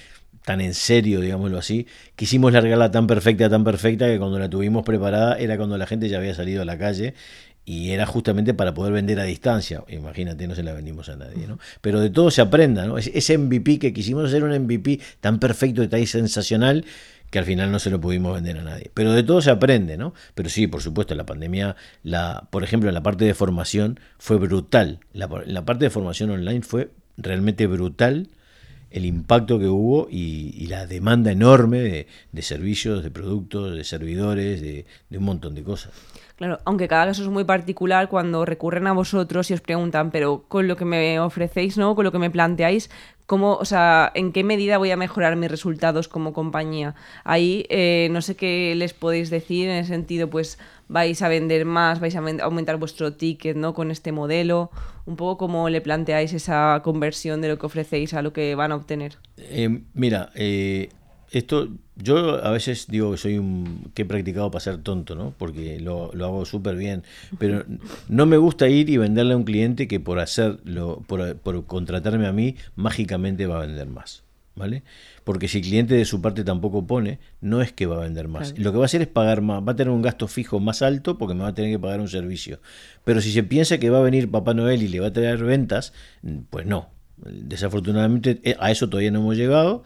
tan 0.46 0.62
en 0.62 0.74
serio, 0.76 1.20
digámoslo 1.20 1.58
así, 1.58 1.88
quisimos 2.16 2.54
largarla 2.54 2.92
tan 2.92 3.08
perfecta, 3.08 3.50
tan 3.50 3.66
perfecta, 3.66 4.08
que 4.08 4.18
cuando 4.18 4.40
la 4.40 4.50
tuvimos 4.50 4.86
preparada 4.86 5.38
era 5.40 5.58
cuando 5.58 5.78
la 5.78 5.88
gente 5.88 6.08
ya 6.08 6.20
había 6.20 6.36
salido 6.36 6.62
a 6.62 6.66
la 6.66 6.78
calle 6.78 7.16
y 7.66 7.92
era 7.92 8.06
justamente 8.06 8.54
para 8.54 8.74
poder 8.74 8.94
vender 8.94 9.20
a 9.20 9.24
distancia. 9.24 9.84
Imagínate, 9.88 10.48
no 10.48 10.56
se 10.56 10.64
la 10.64 10.74
vendimos 10.74 11.10
a 11.10 11.16
nadie, 11.16 11.48
¿no? 11.48 11.60
Pero 11.82 12.00
de 12.00 12.12
todo 12.12 12.30
se 12.30 12.42
aprenda, 12.42 12.86
¿no? 12.86 12.98
Ese 12.98 13.38
MVP 13.38 13.80
que 13.80 13.92
quisimos 13.92 14.26
hacer 14.26 14.44
un 14.44 14.52
MVP 14.52 15.00
tan 15.20 15.40
perfecto 15.40 15.82
y 15.82 15.88
tan 15.88 16.06
sensacional 16.06 16.86
que 17.32 17.40
al 17.40 17.46
final 17.46 17.72
no 17.72 17.80
se 17.80 17.90
lo 17.90 18.00
pudimos 18.00 18.36
vender 18.36 18.60
a 18.60 18.64
nadie. 18.64 18.92
Pero 18.94 19.12
de 19.12 19.24
todo 19.24 19.42
se 19.42 19.50
aprende, 19.50 19.98
¿no? 19.98 20.14
Pero 20.36 20.50
sí, 20.50 20.68
por 20.68 20.82
supuesto, 20.82 21.16
la 21.16 21.26
pandemia, 21.26 21.76
la, 22.04 22.48
por 22.52 22.64
ejemplo, 22.64 22.92
la 22.92 23.02
parte 23.02 23.26
de 23.26 23.34
formación 23.34 24.00
fue 24.20 24.38
brutal. 24.38 25.00
La, 25.12 25.28
la 25.46 25.66
parte 25.66 25.86
de 25.86 25.90
formación 25.90 26.30
online 26.30 26.62
fue 26.62 26.92
realmente 27.18 27.66
brutal 27.66 28.30
el 28.96 29.06
impacto 29.06 29.60
que 29.60 29.68
hubo 29.68 30.08
y, 30.10 30.68
la 30.68 30.88
demanda 30.88 31.30
enorme 31.30 32.08
de, 32.32 32.42
servicios, 32.42 33.04
de 33.04 33.12
productos, 33.12 33.76
de 33.76 33.84
servidores, 33.84 34.62
de, 34.62 34.86
de 35.10 35.18
un 35.18 35.26
montón 35.26 35.54
de 35.54 35.64
cosas. 35.64 35.92
Claro, 36.38 36.60
aunque 36.66 36.88
cada 36.88 37.06
caso 37.08 37.24
es 37.24 37.30
muy 37.30 37.44
particular, 37.44 38.08
cuando 38.08 38.46
recurren 38.46 38.88
a 38.88 38.94
vosotros 38.94 39.52
y 39.52 39.54
os 39.54 39.62
preguntan, 39.62 40.12
pero 40.12 40.46
con 40.48 40.68
lo 40.68 40.78
que 40.78 40.86
me 40.86 41.20
ofrecéis, 41.20 41.78
¿no? 41.78 41.94
Con 41.94 42.06
lo 42.06 42.12
que 42.14 42.20
me 42.20 42.30
planteáis, 42.30 42.90
¿cómo, 43.26 43.56
o 43.56 43.66
sea, 43.66 44.12
en 44.16 44.32
qué 44.32 44.44
medida 44.46 44.78
voy 44.78 44.92
a 44.92 44.98
mejorar 44.98 45.36
mis 45.36 45.52
resultados 45.52 46.08
como 46.08 46.32
compañía? 46.32 46.96
Ahí 47.26 47.66
eh, 47.70 48.08
no 48.12 48.22
sé 48.22 48.36
qué 48.36 48.74
les 48.76 48.94
podéis 48.94 49.30
decir 49.30 49.68
en 49.68 49.76
el 49.76 49.86
sentido, 49.86 50.30
pues 50.30 50.58
vais 50.88 51.22
a 51.22 51.30
vender 51.30 51.66
más, 51.66 52.00
vais 52.00 52.16
a 52.16 52.20
aumentar 52.20 52.78
vuestro 52.78 53.14
ticket, 53.14 53.58
¿no? 53.58 53.74
Con 53.74 53.92
este 53.92 54.12
modelo, 54.12 54.72
un 55.06 55.16
poco 55.16 55.38
cómo 55.38 55.70
le 55.70 55.82
planteáis 55.82 56.34
esa 56.34 56.82
conversión 56.84 57.42
de 57.42 57.50
lo 57.50 57.58
que 57.58 57.66
ofrecéis 57.66 58.14
a 58.14 58.22
lo 58.22 58.34
que 58.34 58.56
van 58.56 58.72
a 58.72 58.76
obtener. 58.76 59.18
Eh, 59.38 59.82
mira, 59.94 60.32
eh, 60.36 60.90
esto, 61.32 61.70
yo 61.96 62.44
a 62.44 62.52
veces 62.52 62.88
digo 62.88 63.12
que 63.12 63.18
soy 63.18 63.38
un 63.38 63.92
que 63.94 64.04
he 64.04 64.06
practicado 64.06 64.52
para 64.52 64.62
ser 64.62 64.78
tonto, 64.80 65.16
¿no? 65.16 65.34
Porque 65.38 65.80
lo, 65.80 66.12
lo 66.14 66.26
hago 66.26 66.46
súper 66.46 66.76
bien. 66.76 67.04
Pero 67.40 67.66
no 68.08 68.26
me 68.26 68.38
gusta 68.38 68.68
ir 68.70 68.90
y 68.90 68.98
venderle 68.98 69.34
a 69.34 69.38
un 69.38 69.44
cliente 69.44 69.88
que 69.88 70.00
por 70.00 70.20
hacerlo, 70.20 71.04
por, 71.08 71.36
por 71.38 71.66
contratarme 71.66 72.28
a 72.28 72.32
mí, 72.32 72.56
mágicamente 72.76 73.48
va 73.48 73.58
a 73.58 73.66
vender 73.66 73.88
más. 73.88 74.25
¿Vale? 74.56 74.84
Porque 75.24 75.48
si 75.48 75.60
el 75.60 75.64
cliente 75.66 75.96
de 75.96 76.06
su 76.06 76.22
parte 76.22 76.44
tampoco 76.44 76.88
pone, 76.88 77.20
no 77.42 77.62
es 77.62 77.72
que 77.74 77.86
va 77.86 77.98
a 77.98 78.00
vender 78.00 78.28
más. 78.28 78.58
Lo 78.58 78.72
que 78.72 78.78
va 78.78 78.86
a 78.86 78.88
hacer 78.88 79.02
es 79.02 79.08
pagar 79.08 79.42
más, 79.42 79.62
va 79.62 79.74
a 79.74 79.76
tener 79.76 79.92
un 79.92 80.02
gasto 80.02 80.28
fijo 80.28 80.60
más 80.60 80.82
alto 80.82 81.18
porque 81.18 81.36
me 81.36 81.42
va 81.42 81.50
a 81.50 81.54
tener 81.54 81.72
que 81.72 81.80
pagar 81.80 82.00
un 82.00 82.08
servicio. 82.08 82.60
Pero 83.04 83.22
si 83.22 83.32
se 83.32 83.44
piensa 83.44 83.78
que 83.78 83.90
va 83.90 84.00
a 84.00 84.02
venir 84.02 84.32
Papá 84.32 84.54
Noel 84.54 84.84
y 84.84 84.88
le 84.88 85.00
va 85.00 85.08
a 85.08 85.14
traer 85.14 85.44
ventas, 85.44 85.94
pues 86.50 86.66
no. 86.66 86.90
Desafortunadamente 87.18 88.40
eh, 88.44 88.56
a 88.60 88.72
eso 88.72 88.90
todavía 88.90 89.12
no 89.12 89.20
hemos 89.20 89.38
llegado 89.38 89.84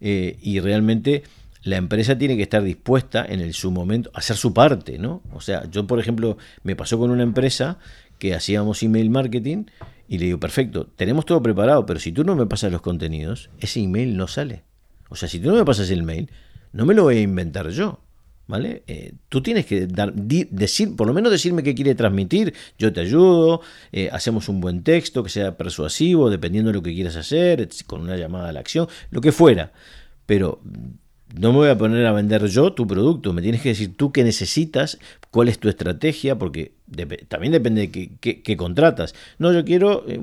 eh, 0.00 0.38
y 0.40 0.60
realmente 0.60 1.24
la 1.62 1.76
empresa 1.76 2.16
tiene 2.16 2.36
que 2.36 2.42
estar 2.42 2.62
dispuesta 2.62 3.24
en 3.28 3.40
el, 3.40 3.52
su 3.52 3.70
momento 3.70 4.10
a 4.14 4.18
hacer 4.18 4.36
su 4.36 4.54
parte, 4.54 4.98
¿no? 4.98 5.22
O 5.32 5.40
sea, 5.40 5.68
yo 5.70 5.86
por 5.86 6.00
ejemplo 6.00 6.38
me 6.62 6.74
pasó 6.76 6.98
con 6.98 7.10
una 7.10 7.22
empresa 7.22 7.78
que 8.18 8.34
hacíamos 8.34 8.82
email 8.82 9.10
marketing 9.10 9.64
y 10.10 10.18
le 10.18 10.24
digo, 10.24 10.40
perfecto, 10.40 10.88
tenemos 10.96 11.24
todo 11.24 11.40
preparado, 11.40 11.86
pero 11.86 12.00
si 12.00 12.10
tú 12.10 12.24
no 12.24 12.34
me 12.34 12.44
pasas 12.44 12.72
los 12.72 12.82
contenidos, 12.82 13.48
ese 13.60 13.78
email 13.78 14.16
no 14.16 14.26
sale. 14.26 14.64
O 15.08 15.14
sea, 15.14 15.28
si 15.28 15.38
tú 15.38 15.50
no 15.50 15.54
me 15.54 15.64
pasas 15.64 15.88
el 15.90 16.02
mail, 16.02 16.32
no 16.72 16.84
me 16.84 16.94
lo 16.94 17.04
voy 17.04 17.18
a 17.18 17.20
inventar 17.20 17.68
yo. 17.70 18.00
¿Vale? 18.48 18.82
Eh, 18.88 19.12
tú 19.28 19.40
tienes 19.40 19.66
que 19.66 19.86
dar, 19.86 20.12
decir, 20.12 20.96
por 20.96 21.06
lo 21.06 21.14
menos 21.14 21.30
decirme 21.30 21.62
qué 21.62 21.76
quiere 21.76 21.94
transmitir, 21.94 22.54
yo 22.76 22.92
te 22.92 23.02
ayudo, 23.02 23.60
eh, 23.92 24.08
hacemos 24.10 24.48
un 24.48 24.60
buen 24.60 24.82
texto 24.82 25.22
que 25.22 25.30
sea 25.30 25.56
persuasivo, 25.56 26.28
dependiendo 26.28 26.70
de 26.70 26.74
lo 26.74 26.82
que 26.82 26.92
quieras 26.92 27.14
hacer, 27.14 27.68
con 27.86 28.00
una 28.00 28.16
llamada 28.16 28.48
a 28.48 28.52
la 28.52 28.58
acción, 28.58 28.88
lo 29.12 29.20
que 29.20 29.30
fuera. 29.30 29.72
Pero 30.26 30.60
no 31.38 31.52
me 31.52 31.58
voy 31.58 31.68
a 31.68 31.78
poner 31.78 32.04
a 32.06 32.10
vender 32.10 32.46
yo 32.46 32.72
tu 32.72 32.84
producto, 32.88 33.32
me 33.32 33.42
tienes 33.42 33.62
que 33.62 33.68
decir 33.68 33.96
tú 33.96 34.10
qué 34.10 34.24
necesitas, 34.24 34.98
cuál 35.30 35.48
es 35.48 35.60
tu 35.60 35.68
estrategia, 35.68 36.36
porque 36.36 36.72
también 37.28 37.52
depende 37.52 37.88
de 37.88 38.10
qué, 38.20 38.56
contratas. 38.56 39.14
No, 39.38 39.52
yo 39.52 39.64
quiero 39.64 40.04
eh, 40.08 40.18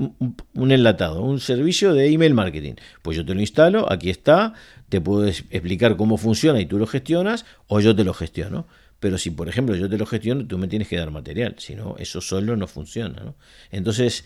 un, 0.54 0.72
enlatado, 0.72 1.24
un 1.24 1.40
servicio 1.40 1.94
de 1.94 2.12
email 2.12 2.34
marketing. 2.34 2.74
Pues 3.02 3.18
yo 3.18 3.26
te 3.26 3.34
lo 3.34 3.42
instalo, 3.42 3.92
aquí 3.92 4.10
está, 4.10 4.54
te 4.90 5.02
puedo 5.02 5.28
explicar 5.28 5.96
cómo 5.98 6.18
funciona 6.18 6.60
y 6.60 6.66
tú 6.66 6.78
lo 6.78 6.88
gestionas, 6.88 7.46
o 7.68 7.80
yo 7.80 7.96
te 7.96 8.04
lo 8.04 8.14
gestiono. 8.14 8.68
Pero 9.00 9.18
si, 9.18 9.30
por 9.30 9.48
ejemplo, 9.48 9.76
yo 9.76 9.90
te 9.90 9.98
lo 9.98 10.06
gestiono, 10.06 10.46
tú 10.48 10.58
me 10.58 10.68
tienes 10.68 10.88
que 10.88 10.98
dar 10.98 11.12
material, 11.12 11.56
si 11.60 11.76
no, 11.76 11.96
eso 12.00 12.20
solo 12.20 12.58
no 12.58 12.68
funciona. 12.68 13.34
Entonces, 13.72 14.26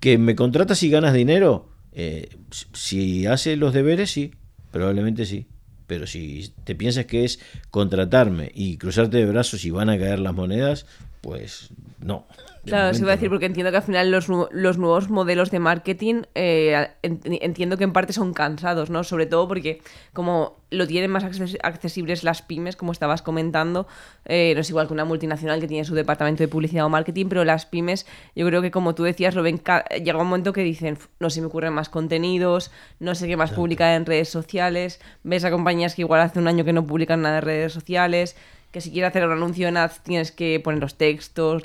¿que 0.00 0.18
me 0.18 0.36
contratas 0.36 0.82
y 0.82 0.90
ganas 0.90 1.14
dinero? 1.14 1.68
Eh, 1.92 2.28
si 2.72 3.26
hace 3.26 3.56
los 3.56 3.72
deberes, 3.72 4.10
sí, 4.10 4.32
probablemente 4.70 5.26
sí. 5.26 5.46
Pero 5.86 6.06
si 6.06 6.52
te 6.64 6.74
piensas 6.74 7.06
que 7.06 7.24
es 7.24 7.40
contratarme 7.70 8.50
y 8.54 8.78
cruzarte 8.78 9.18
de 9.18 9.26
brazos 9.26 9.64
y 9.64 9.70
van 9.70 9.90
a 9.90 9.98
caer 9.98 10.18
las 10.18 10.32
monedas, 10.32 10.86
pues 11.24 11.70
no. 12.00 12.26
Claro, 12.66 12.92
se 12.92 13.00
iba 13.00 13.12
a 13.12 13.16
decir, 13.16 13.30
porque 13.30 13.46
entiendo 13.46 13.70
que 13.70 13.78
al 13.78 13.82
final 13.82 14.10
los, 14.10 14.28
los 14.28 14.78
nuevos 14.78 15.08
modelos 15.08 15.50
de 15.50 15.58
marketing 15.58 16.22
eh, 16.34 16.88
entiendo 17.02 17.78
que 17.78 17.84
en 17.84 17.94
parte 17.94 18.12
son 18.12 18.34
cansados, 18.34 18.90
¿no? 18.90 19.04
Sobre 19.04 19.24
todo 19.24 19.48
porque 19.48 19.80
como 20.12 20.58
lo 20.70 20.86
tienen 20.86 21.10
más 21.10 21.24
accesibles 21.24 22.24
las 22.24 22.42
pymes, 22.42 22.76
como 22.76 22.92
estabas 22.92 23.22
comentando, 23.22 23.86
eh, 24.26 24.52
no 24.54 24.60
es 24.60 24.68
igual 24.68 24.86
que 24.86 24.92
una 24.92 25.06
multinacional 25.06 25.60
que 25.60 25.68
tiene 25.68 25.84
su 25.84 25.94
departamento 25.94 26.42
de 26.42 26.48
publicidad 26.48 26.84
o 26.84 26.90
marketing, 26.90 27.26
pero 27.26 27.44
las 27.44 27.64
pymes, 27.64 28.06
yo 28.36 28.46
creo 28.46 28.60
que 28.60 28.70
como 28.70 28.94
tú 28.94 29.04
decías, 29.04 29.34
lo 29.34 29.42
ven 29.42 29.62
llega 30.04 30.18
un 30.18 30.26
momento 30.26 30.52
que 30.52 30.62
dicen, 30.62 30.98
no 31.20 31.30
sé, 31.30 31.40
me 31.40 31.46
ocurren 31.46 31.72
más 31.72 31.88
contenidos, 31.88 32.70
no 33.00 33.14
sé 33.14 33.28
qué 33.28 33.36
más 33.38 33.52
publicar 33.52 33.94
en 33.94 34.04
redes 34.04 34.28
sociales, 34.28 35.00
ves 35.22 35.44
a 35.44 35.50
compañías 35.50 35.94
que 35.94 36.02
igual 36.02 36.20
hace 36.20 36.38
un 36.38 36.48
año 36.48 36.66
que 36.66 36.74
no 36.74 36.86
publican 36.86 37.22
nada 37.22 37.38
en 37.38 37.44
redes 37.44 37.72
sociales, 37.72 38.36
que 38.74 38.80
si 38.80 38.90
quieres 38.90 39.10
hacer 39.10 39.24
un 39.24 39.30
anuncio 39.30 39.68
en 39.68 39.76
ads 39.76 40.00
tienes 40.02 40.32
que 40.32 40.58
poner 40.58 40.80
los 40.80 40.96
textos. 40.96 41.62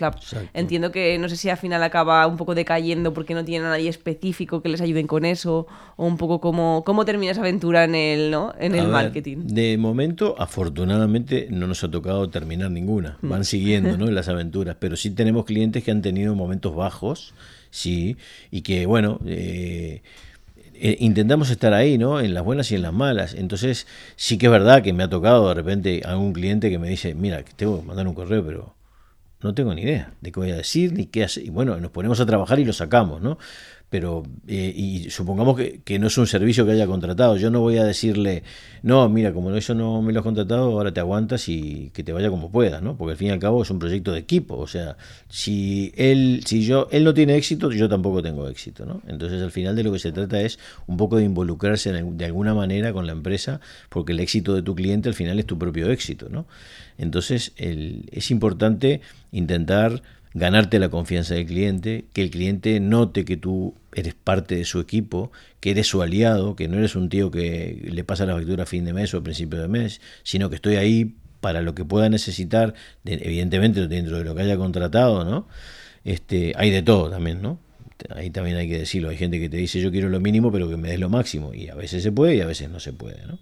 Entiendo 0.54 0.92
que 0.92 1.18
no 1.18 1.28
sé 1.28 1.38
si 1.38 1.50
al 1.50 1.58
final 1.58 1.82
acaba 1.82 2.28
un 2.28 2.38
poco 2.38 2.54
decayendo 2.54 3.16
porque 3.16 3.34
no 3.34 3.44
tienen 3.44 3.66
a 3.66 3.72
nadie 3.72 3.90
específico 3.90 4.62
que 4.62 4.70
les 4.70 4.80
ayuden 4.80 5.08
con 5.08 5.26
eso 5.26 5.66
o 5.96 6.06
un 6.06 6.18
poco 6.18 6.40
cómo, 6.40 6.84
cómo 6.86 7.06
termina 7.06 7.32
esa 7.32 7.42
aventura 7.42 7.86
en 7.86 7.96
el, 7.96 8.30
¿no? 8.30 8.54
en 8.60 8.76
el 8.76 8.88
marketing. 8.90 9.38
De 9.48 9.76
momento, 9.80 10.36
afortunadamente, 10.38 11.48
no 11.50 11.66
nos 11.66 11.84
ha 11.84 11.90
tocado 11.90 12.30
terminar 12.30 12.70
ninguna. 12.70 13.18
Mm. 13.24 13.30
Van 13.30 13.44
siguiendo 13.44 13.98
¿no? 13.98 14.06
las 14.12 14.30
aventuras, 14.30 14.76
pero 14.80 14.96
sí 14.96 15.10
tenemos 15.10 15.46
clientes 15.46 15.84
que 15.84 15.90
han 15.90 16.04
tenido 16.04 16.36
momentos 16.36 16.76
bajos, 16.76 17.34
sí, 17.72 18.18
y 18.52 18.62
que, 18.62 18.86
bueno... 18.86 19.20
Eh, 19.26 20.04
eh, 20.82 20.98
intentamos 21.00 21.50
estar 21.50 21.74
ahí, 21.74 21.98
¿no? 21.98 22.20
En 22.20 22.34
las 22.34 22.44
buenas 22.44 22.72
y 22.72 22.76
en 22.76 22.82
las 22.82 22.94
malas. 22.94 23.34
Entonces, 23.34 23.88
sí 24.16 24.38
que 24.38 24.48
es 24.48 24.52
verdad 24.52 24.82
que 24.82 24.94
me 24.94 25.04
ha 25.04 25.10
tocado 25.10 25.48
de 25.50 25.54
repente 25.54 26.02
algún 26.06 26.34
cliente 26.34 26.70
que 26.70 26.80
me 26.80 26.90
dice, 26.90 27.14
mira, 27.16 27.44
tengo 27.56 27.82
que 27.82 27.86
mandar 27.86 28.08
un 28.08 28.14
correo, 28.14 28.46
pero 28.46 28.76
no 29.42 29.54
tengo 29.54 29.74
ni 29.74 29.84
idea 29.84 30.14
de 30.22 30.32
qué 30.32 30.40
voy 30.40 30.52
a 30.52 30.56
decir 30.56 30.94
ni 30.94 31.06
qué 31.06 31.24
hacer. 31.24 31.46
Y 31.46 31.50
bueno, 31.50 31.78
nos 31.78 31.92
ponemos 31.92 32.20
a 32.20 32.26
trabajar 32.26 32.60
y 32.60 32.66
lo 32.66 32.74
sacamos, 32.74 33.22
¿no? 33.22 33.38
Pero 33.90 34.24
eh, 34.48 34.72
y 34.76 35.10
supongamos 35.10 35.58
que, 35.58 36.00
no 36.00 36.08
es 36.08 36.18
un 36.18 36.28
servicio 36.28 36.66
que 36.66 36.74
haya 36.74 36.86
contratado, 36.86 37.38
yo 37.38 37.50
no 37.50 37.60
voy 37.60 37.78
a 37.78 37.84
decirle, 37.84 38.44
no, 38.84 39.10
mira, 39.10 39.34
como 39.34 39.54
eso 39.56 39.74
no 39.74 40.02
me 40.02 40.14
lo 40.14 40.20
has 40.20 40.24
contratado, 40.24 40.72
ahora 40.72 40.94
te 40.94 41.00
aguantas 41.00 41.50
y 41.50 41.90
que 41.94 42.04
te 42.04 42.14
vaya 42.14 42.30
como 42.30 42.52
pueda, 42.52 42.82
¿no? 42.82 42.96
Porque 42.96 43.12
al 43.12 43.18
fin 43.18 43.30
y 43.30 43.32
al 43.32 43.40
cabo 43.40 43.64
es 43.64 43.70
un 43.72 43.80
proyecto 43.80 44.12
de 44.12 44.20
equipo, 44.20 44.58
o 44.58 44.68
sea, 44.68 44.96
si 45.28 45.92
él, 45.96 46.42
si 46.46 46.64
yo, 46.64 46.88
él 46.92 47.04
no 47.04 47.14
tiene 47.14 47.36
éxito, 47.36 47.72
yo 47.72 47.90
tampoco 47.90 48.22
tengo 48.22 48.48
éxito, 48.48 48.86
¿no? 48.86 49.02
Entonces 49.08 49.42
al 49.42 49.52
final 49.52 49.76
de 49.76 49.84
lo 49.84 49.92
que 49.92 50.00
se 50.00 50.12
trata 50.12 50.40
es 50.42 50.60
un 50.86 50.98
poco 50.98 51.18
de 51.18 51.24
involucrarse 51.24 51.92
de 51.92 52.26
alguna 52.26 52.54
manera 52.54 52.94
con 52.94 53.08
la 53.08 53.14
empresa, 53.14 53.60
porque 53.90 54.14
el 54.14 54.20
éxito 54.20 54.54
de 54.54 54.62
tu 54.62 54.76
cliente 54.76 55.10
al 55.10 55.16
final 55.16 55.40
es 55.40 55.46
tu 55.46 55.58
propio 55.58 55.90
éxito, 55.92 56.30
¿no? 56.30 56.46
Entonces 57.00 57.54
el, 57.56 58.08
es 58.12 58.30
importante 58.30 59.02
intentar 59.32 60.04
ganarte 60.34 60.80
la 60.80 60.90
confianza 60.90 61.36
del 61.36 61.46
cliente, 61.46 62.06
que 62.14 62.22
el 62.22 62.30
cliente 62.30 62.80
note 62.80 63.26
que 63.26 63.38
tú 63.38 63.76
eres 63.94 64.14
parte 64.14 64.56
de 64.56 64.66
su 64.66 64.80
equipo, 64.80 65.32
que 65.60 65.72
eres 65.72 65.88
su 65.88 66.02
aliado, 66.02 66.56
que 66.56 66.68
no 66.68 66.78
eres 66.78 66.96
un 66.96 67.10
tío 67.10 67.32
que 67.32 67.88
le 67.92 68.04
pasa 68.04 68.26
la 68.26 68.36
factura 68.36 68.64
a 68.64 68.68
fin 68.68 68.86
de 68.86 68.94
mes 68.94 69.14
o 69.14 69.18
a 69.18 69.24
principio 69.24 69.60
de 69.60 69.68
mes, 69.68 70.02
sino 70.24 70.50
que 70.50 70.56
estoy 70.56 70.76
ahí 70.76 71.16
para 71.42 71.62
lo 71.62 71.74
que 71.74 71.86
pueda 71.86 72.10
necesitar, 72.10 72.74
evidentemente 73.06 73.88
dentro 73.88 74.18
de 74.18 74.24
lo 74.24 74.36
que 74.36 74.42
haya 74.42 74.58
contratado, 74.58 75.24
¿no? 75.26 75.48
Este, 76.04 76.54
hay 76.56 76.70
de 76.70 76.82
todo 76.82 77.10
también, 77.10 77.42
¿no? 77.42 77.60
Ahí 78.10 78.30
también 78.30 78.58
hay 78.58 78.70
que 78.70 78.80
decirlo, 78.80 79.10
hay 79.10 79.18
gente 79.18 79.40
que 79.40 79.50
te 79.50 79.58
dice 79.58 79.82
yo 79.82 79.92
quiero 79.92 80.08
lo 80.08 80.22
mínimo 80.22 80.54
pero 80.54 80.70
que 80.70 80.78
me 80.78 80.90
des 80.90 81.00
lo 81.00 81.10
máximo 81.10 81.54
y 81.54 81.68
a 81.68 81.76
veces 81.76 82.02
se 82.02 82.14
puede 82.14 82.36
y 82.36 82.42
a 82.42 82.46
veces 82.46 82.70
no 82.70 82.80
se 82.80 82.94
puede, 82.94 83.26
¿no? 83.26 83.40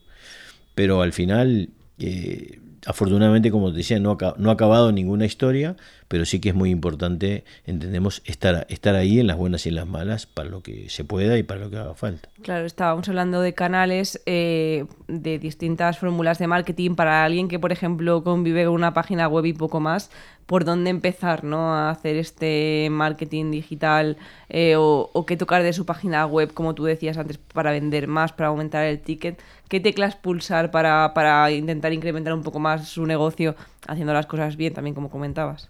Pero 0.74 1.02
al 1.02 1.14
final 1.14 1.70
eh, 2.00 2.60
afortunadamente, 2.88 3.52
como 3.52 3.72
te 3.72 3.78
decía, 3.78 4.00
no 4.00 4.18
ha, 4.20 4.36
no 4.38 4.50
ha 4.50 4.54
acabado 4.54 4.94
ninguna 4.94 5.26
historia, 5.26 5.76
pero 6.08 6.26
sí 6.26 6.40
que 6.40 6.50
es 6.50 6.56
muy 6.56 6.70
importante, 6.70 7.44
entendemos, 7.66 8.22
estar, 8.26 8.66
estar 8.70 8.96
ahí 8.96 9.20
en 9.20 9.28
las 9.28 9.36
buenas 9.36 9.66
y 9.66 9.70
en 9.70 9.76
las 9.76 9.88
malas 9.88 10.26
para 10.26 10.50
lo 10.50 10.64
que 10.64 10.90
se 10.90 11.04
pueda 11.04 11.38
y 11.38 11.44
para 11.44 11.60
lo 11.60 11.70
que 11.70 11.78
haga 11.78 11.96
falta. 11.96 12.30
Claro, 12.42 12.66
estábamos 12.66 13.10
hablando 13.10 13.42
de 13.42 13.54
canales, 13.54 14.22
eh, 14.26 14.86
de 15.10 15.38
distintas 15.38 16.00
fórmulas 16.00 16.40
de 16.40 16.48
marketing 16.48 16.96
para 16.96 17.26
alguien 17.26 17.50
que, 17.50 17.60
por 17.60 17.74
ejemplo, 17.74 18.24
convive 18.24 18.66
con 18.66 18.74
una 18.74 18.94
página 18.94 19.28
web 19.28 19.46
y 19.46 19.54
poco 19.54 19.82
más, 19.82 20.10
por 20.48 20.64
dónde 20.64 20.90
empezar 20.90 21.44
¿no? 21.44 21.76
a 21.76 21.92
hacer 21.92 22.16
este 22.16 22.88
marketing 22.90 23.52
digital 23.52 24.18
eh, 24.50 24.76
o, 24.78 25.26
qué 25.28 25.38
tocar 25.38 25.62
de 25.62 25.74
su 25.74 25.86
página 25.86 26.26
web, 26.26 26.54
como 26.54 26.74
tú 26.74 26.86
decías 26.86 27.18
antes, 27.18 27.38
para 27.38 27.72
vender 27.72 28.08
más, 28.08 28.32
para 28.32 28.48
aumentar 28.48 28.86
el 28.86 29.00
ticket. 29.00 29.40
¿Qué 29.68 29.82
teclas 29.82 30.16
pulsar 30.16 30.72
para, 30.72 31.14
para 31.14 31.52
intentar 31.52 31.92
incrementar 31.92 32.34
un 32.34 32.44
poco 32.44 32.60
más 32.60 32.88
su 32.88 33.06
negocio 33.06 33.56
haciendo 33.88 34.14
las 34.14 34.26
cosas 34.26 34.56
bien, 34.56 34.74
también 34.74 34.96
como 34.96 35.10
comentabas? 35.10 35.70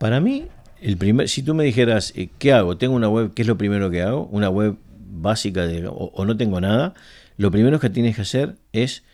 Para 0.00 0.20
mí, 0.20 0.48
el 0.80 0.96
primer, 0.96 1.28
si 1.28 1.44
tú 1.44 1.54
me 1.54 1.62
dijeras, 1.62 2.12
eh, 2.16 2.30
¿qué 2.38 2.52
hago? 2.52 2.76
¿Tengo 2.76 2.96
una 2.96 3.08
web? 3.08 3.32
¿Qué 3.32 3.42
es 3.42 3.48
lo 3.48 3.56
primero 3.56 3.90
que 3.90 4.02
hago? 4.02 4.26
Una 4.26 4.50
web 4.50 4.76
básica 4.98 5.68
o, 5.88 6.24
no 6.24 6.36
tengo 6.36 6.60
nada. 6.60 6.94
Lo 7.36 7.52
primero 7.52 7.78
que 7.78 7.90
tienes 7.90 8.16
que 8.16 8.22
hacer 8.22 8.56
es 8.72 9.04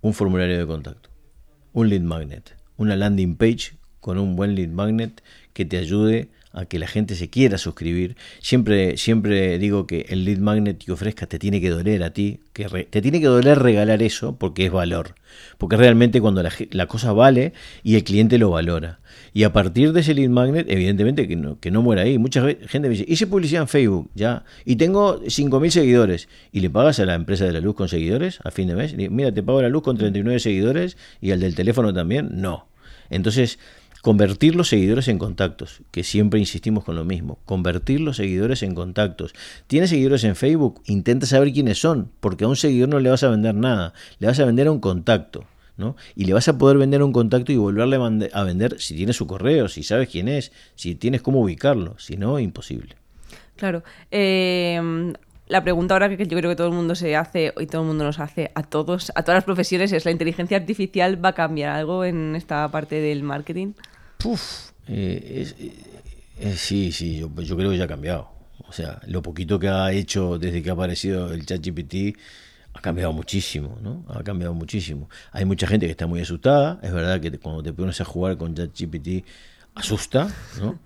un 0.00 0.14
formulario 0.14 0.58
de 0.58 0.66
contacto, 0.66 1.10
un 1.74 1.90
lead 1.90 2.00
magnet, 2.00 2.56
una 2.78 2.96
landing 2.96 3.36
page 3.36 3.76
con 4.06 4.18
un 4.18 4.36
buen 4.36 4.54
lead 4.54 4.68
magnet 4.68 5.20
que 5.52 5.64
te 5.64 5.78
ayude 5.78 6.28
a 6.52 6.64
que 6.64 6.78
la 6.78 6.86
gente 6.86 7.16
se 7.16 7.28
quiera 7.28 7.58
suscribir. 7.58 8.14
Siempre, 8.38 8.96
siempre 8.98 9.58
digo 9.58 9.88
que 9.88 10.06
el 10.10 10.24
lead 10.24 10.38
magnet 10.38 10.78
que 10.78 10.92
ofrezca 10.92 11.26
te 11.26 11.40
tiene 11.40 11.60
que 11.60 11.70
doler 11.70 12.04
a 12.04 12.10
ti, 12.10 12.38
que 12.52 12.66
te 12.88 13.02
tiene 13.02 13.18
que 13.18 13.26
doler 13.26 13.58
regalar 13.58 14.04
eso 14.04 14.36
porque 14.36 14.66
es 14.66 14.70
valor. 14.70 15.16
Porque 15.58 15.76
realmente 15.76 16.20
cuando 16.20 16.40
la, 16.44 16.86
cosa 16.86 17.12
vale 17.12 17.52
y 17.82 17.96
el 17.96 18.04
cliente 18.04 18.38
lo 18.38 18.50
valora. 18.50 19.00
Y 19.34 19.42
a 19.42 19.52
partir 19.52 19.92
de 19.92 20.02
ese 20.02 20.14
lead 20.14 20.30
magnet, 20.30 20.70
evidentemente 20.70 21.26
que 21.26 21.34
no, 21.34 21.58
que 21.58 21.72
no 21.72 21.82
muera 21.82 22.02
ahí. 22.02 22.16
Mucha 22.16 22.42
gente 22.42 22.88
me 22.88 22.90
dice, 22.90 23.06
hice 23.08 23.26
publicidad 23.26 23.62
en 23.62 23.68
Facebook, 23.68 24.08
ya, 24.14 24.44
y 24.64 24.76
tengo 24.76 25.20
5.000 25.20 25.70
seguidores. 25.70 26.28
Y 26.52 26.60
le 26.60 26.70
pagas 26.70 27.00
a 27.00 27.06
la 27.06 27.14
empresa 27.16 27.44
de 27.44 27.54
la 27.54 27.60
luz 27.60 27.74
con 27.74 27.88
seguidores 27.88 28.38
a 28.44 28.52
fin 28.52 28.68
de 28.68 28.76
mes. 28.76 28.94
Mira, 28.96 29.34
te 29.34 29.42
pago 29.42 29.62
la 29.62 29.68
luz 29.68 29.82
con 29.82 29.98
39 29.98 30.38
seguidores 30.38 30.96
y 31.20 31.32
al 31.32 31.40
del 31.40 31.56
teléfono 31.56 31.92
también. 31.92 32.28
No. 32.34 32.68
Entonces, 33.10 33.58
Convertir 34.06 34.54
los 34.54 34.68
seguidores 34.68 35.08
en 35.08 35.18
contactos, 35.18 35.80
que 35.90 36.04
siempre 36.04 36.38
insistimos 36.38 36.84
con 36.84 36.94
lo 36.94 37.04
mismo. 37.04 37.40
Convertir 37.44 37.98
los 37.98 38.18
seguidores 38.18 38.62
en 38.62 38.72
contactos. 38.72 39.34
¿Tienes 39.66 39.90
seguidores 39.90 40.22
en 40.22 40.36
Facebook? 40.36 40.80
Intenta 40.86 41.26
saber 41.26 41.52
quiénes 41.52 41.80
son, 41.80 42.12
porque 42.20 42.44
a 42.44 42.48
un 42.48 42.54
seguidor 42.54 42.88
no 42.88 43.00
le 43.00 43.10
vas 43.10 43.24
a 43.24 43.30
vender 43.30 43.56
nada, 43.56 43.94
le 44.20 44.28
vas 44.28 44.38
a 44.38 44.44
vender 44.44 44.68
a 44.68 44.70
un 44.70 44.78
contacto. 44.78 45.44
¿no? 45.76 45.96
Y 46.14 46.26
le 46.26 46.34
vas 46.34 46.46
a 46.46 46.56
poder 46.56 46.78
vender 46.78 47.02
un 47.02 47.12
contacto 47.12 47.50
y 47.50 47.56
volverle 47.56 47.96
a 48.32 48.44
vender 48.44 48.80
si 48.80 48.94
tienes 48.94 49.16
su 49.16 49.26
correo, 49.26 49.66
si 49.66 49.82
sabes 49.82 50.08
quién 50.08 50.28
es, 50.28 50.52
si 50.76 50.94
tienes 50.94 51.20
cómo 51.20 51.40
ubicarlo. 51.40 51.98
Si 51.98 52.16
no, 52.16 52.38
imposible. 52.38 52.94
Claro. 53.56 53.82
Eh, 54.12 55.12
la 55.48 55.64
pregunta 55.64 55.94
ahora 55.94 56.16
que 56.16 56.28
yo 56.28 56.38
creo 56.38 56.48
que 56.48 56.56
todo 56.56 56.68
el 56.68 56.74
mundo 56.74 56.94
se 56.94 57.16
hace 57.16 57.52
y 57.58 57.66
todo 57.66 57.82
el 57.82 57.88
mundo 57.88 58.04
nos 58.04 58.20
hace 58.20 58.52
a 58.54 58.62
todos, 58.62 59.10
a 59.16 59.22
todas 59.24 59.38
las 59.38 59.44
profesiones, 59.44 59.90
es 59.90 60.04
¿la 60.04 60.12
inteligencia 60.12 60.56
artificial 60.56 61.24
va 61.24 61.30
a 61.30 61.34
cambiar 61.34 61.70
algo 61.70 62.04
en 62.04 62.36
esta 62.36 62.68
parte 62.70 63.00
del 63.00 63.24
marketing? 63.24 63.72
Puf, 64.18 64.70
eh, 64.88 65.72
eh, 66.38 66.54
sí, 66.56 66.92
sí, 66.92 67.18
yo, 67.18 67.56
creo 67.56 67.70
que 67.70 67.78
ya 67.78 67.84
ha 67.84 67.88
cambiado. 67.88 68.30
O 68.68 68.72
sea, 68.72 69.00
lo 69.06 69.22
poquito 69.22 69.58
que 69.58 69.68
ha 69.68 69.92
hecho 69.92 70.38
desde 70.38 70.62
que 70.62 70.70
ha 70.70 70.72
aparecido 70.72 71.32
el 71.32 71.46
ChatGPT 71.46 72.18
ha 72.74 72.80
cambiado 72.80 73.12
muchísimo, 73.12 73.78
¿no? 73.82 74.04
Ha 74.08 74.22
cambiado 74.22 74.52
muchísimo. 74.52 75.08
Hay 75.32 75.44
mucha 75.44 75.66
gente 75.66 75.86
que 75.86 75.92
está 75.92 76.06
muy 76.06 76.20
asustada. 76.20 76.78
Es 76.82 76.92
verdad 76.92 77.20
que 77.20 77.38
cuando 77.38 77.62
te 77.62 77.72
pones 77.72 78.00
a 78.00 78.04
jugar 78.04 78.36
con 78.36 78.54
ChatGPT 78.54 79.24
asusta, 79.74 80.28
¿no? 80.60 80.78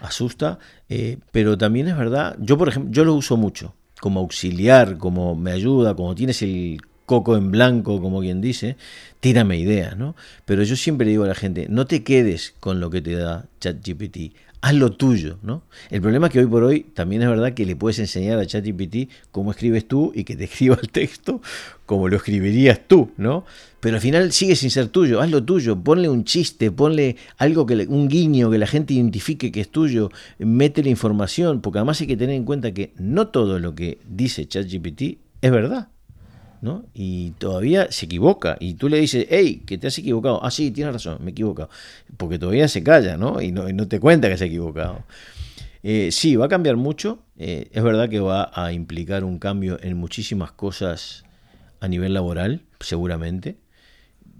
Asusta. 0.00 0.58
Eh, 0.88 1.18
pero 1.30 1.58
también 1.58 1.88
es 1.88 1.96
verdad, 1.96 2.36
yo 2.40 2.56
por 2.56 2.68
ejemplo, 2.68 2.92
yo 2.92 3.04
lo 3.04 3.14
uso 3.14 3.36
mucho 3.36 3.74
como 4.00 4.20
auxiliar, 4.20 4.98
como 4.98 5.34
me 5.34 5.52
ayuda, 5.52 5.94
como 5.94 6.14
tienes 6.14 6.42
el 6.42 6.80
coco 7.06 7.36
en 7.36 7.50
blanco, 7.50 8.00
como 8.00 8.20
quien 8.20 8.40
dice, 8.40 8.76
tírame 9.20 9.58
ideas, 9.58 9.96
¿no? 9.96 10.16
Pero 10.44 10.62
yo 10.64 10.76
siempre 10.76 11.08
digo 11.08 11.24
a 11.24 11.28
la 11.28 11.34
gente, 11.34 11.66
no 11.70 11.86
te 11.86 12.02
quedes 12.02 12.54
con 12.60 12.80
lo 12.80 12.90
que 12.90 13.00
te 13.00 13.14
da 13.14 13.46
ChatGPT, 13.60 14.34
haz 14.60 14.74
lo 14.74 14.90
tuyo, 14.90 15.38
¿no? 15.42 15.62
El 15.90 16.00
problema 16.00 16.26
es 16.26 16.32
que 16.32 16.40
hoy 16.40 16.46
por 16.46 16.64
hoy 16.64 16.80
también 16.94 17.22
es 17.22 17.28
verdad 17.28 17.54
que 17.54 17.64
le 17.64 17.76
puedes 17.76 18.00
enseñar 18.00 18.38
a 18.38 18.46
ChatGPT 18.46 19.10
cómo 19.30 19.52
escribes 19.52 19.86
tú 19.86 20.12
y 20.14 20.24
que 20.24 20.34
te 20.34 20.44
escriba 20.50 20.76
el 20.82 20.90
texto 20.90 21.40
como 21.86 22.08
lo 22.08 22.16
escribirías 22.16 22.80
tú, 22.88 23.12
¿no? 23.16 23.44
Pero 23.78 23.96
al 23.96 24.02
final 24.02 24.32
sigue 24.32 24.56
sin 24.56 24.70
ser 24.70 24.88
tuyo, 24.88 25.20
haz 25.20 25.30
lo 25.30 25.44
tuyo, 25.44 25.76
ponle 25.78 26.08
un 26.08 26.24
chiste, 26.24 26.72
ponle 26.72 27.16
algo 27.36 27.66
que 27.66 27.86
un 27.86 28.08
guiño 28.08 28.50
que 28.50 28.58
la 28.58 28.66
gente 28.66 28.94
identifique 28.94 29.52
que 29.52 29.60
es 29.60 29.68
tuyo, 29.68 30.10
mete 30.38 30.82
la 30.82 30.88
información, 30.88 31.60
porque 31.60 31.78
además 31.78 32.00
hay 32.00 32.08
que 32.08 32.16
tener 32.16 32.34
en 32.34 32.44
cuenta 32.44 32.72
que 32.72 32.92
no 32.96 33.28
todo 33.28 33.60
lo 33.60 33.76
que 33.76 33.98
dice 34.08 34.46
ChatGPT 34.46 35.18
es 35.42 35.50
verdad. 35.52 35.88
Y 36.94 37.30
todavía 37.32 37.90
se 37.90 38.06
equivoca. 38.06 38.56
Y 38.60 38.74
tú 38.74 38.88
le 38.88 38.98
dices, 38.98 39.26
hey, 39.30 39.62
que 39.66 39.78
te 39.78 39.86
has 39.86 39.98
equivocado. 39.98 40.44
Ah, 40.44 40.50
sí, 40.50 40.70
tienes 40.70 40.92
razón, 40.92 41.18
me 41.20 41.28
he 41.28 41.32
equivocado. 41.32 41.70
Porque 42.16 42.38
todavía 42.38 42.68
se 42.68 42.82
calla, 42.82 43.16
¿no? 43.16 43.40
Y 43.40 43.52
no, 43.52 43.68
no 43.68 43.88
te 43.88 44.00
cuenta 44.00 44.28
que 44.28 44.36
se 44.36 44.44
ha 44.44 44.46
equivocado. 44.46 45.04
Eh, 45.82 46.10
sí, 46.10 46.36
va 46.36 46.46
a 46.46 46.48
cambiar 46.48 46.76
mucho. 46.76 47.20
Eh, 47.38 47.68
es 47.72 47.82
verdad 47.82 48.08
que 48.08 48.20
va 48.20 48.50
a 48.52 48.72
implicar 48.72 49.24
un 49.24 49.38
cambio 49.38 49.78
en 49.82 49.96
muchísimas 49.96 50.52
cosas 50.52 51.24
a 51.80 51.88
nivel 51.88 52.14
laboral, 52.14 52.62
seguramente. 52.80 53.56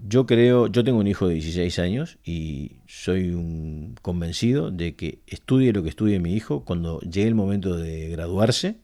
Yo 0.05 0.25
creo, 0.25 0.67
yo 0.67 0.83
tengo 0.83 0.99
un 0.99 1.07
hijo 1.07 1.27
de 1.27 1.35
16 1.35 1.79
años 1.79 2.17
y 2.23 2.73
soy 2.85 3.29
un 3.31 3.95
convencido 4.01 4.69
de 4.71 4.95
que 4.95 5.19
estudie 5.25 5.73
lo 5.73 5.83
que 5.83 5.89
estudie 5.89 6.19
mi 6.19 6.33
hijo 6.33 6.65
cuando 6.65 6.99
llegue 6.99 7.27
el 7.27 7.35
momento 7.35 7.77
de 7.77 8.09
graduarse 8.09 8.77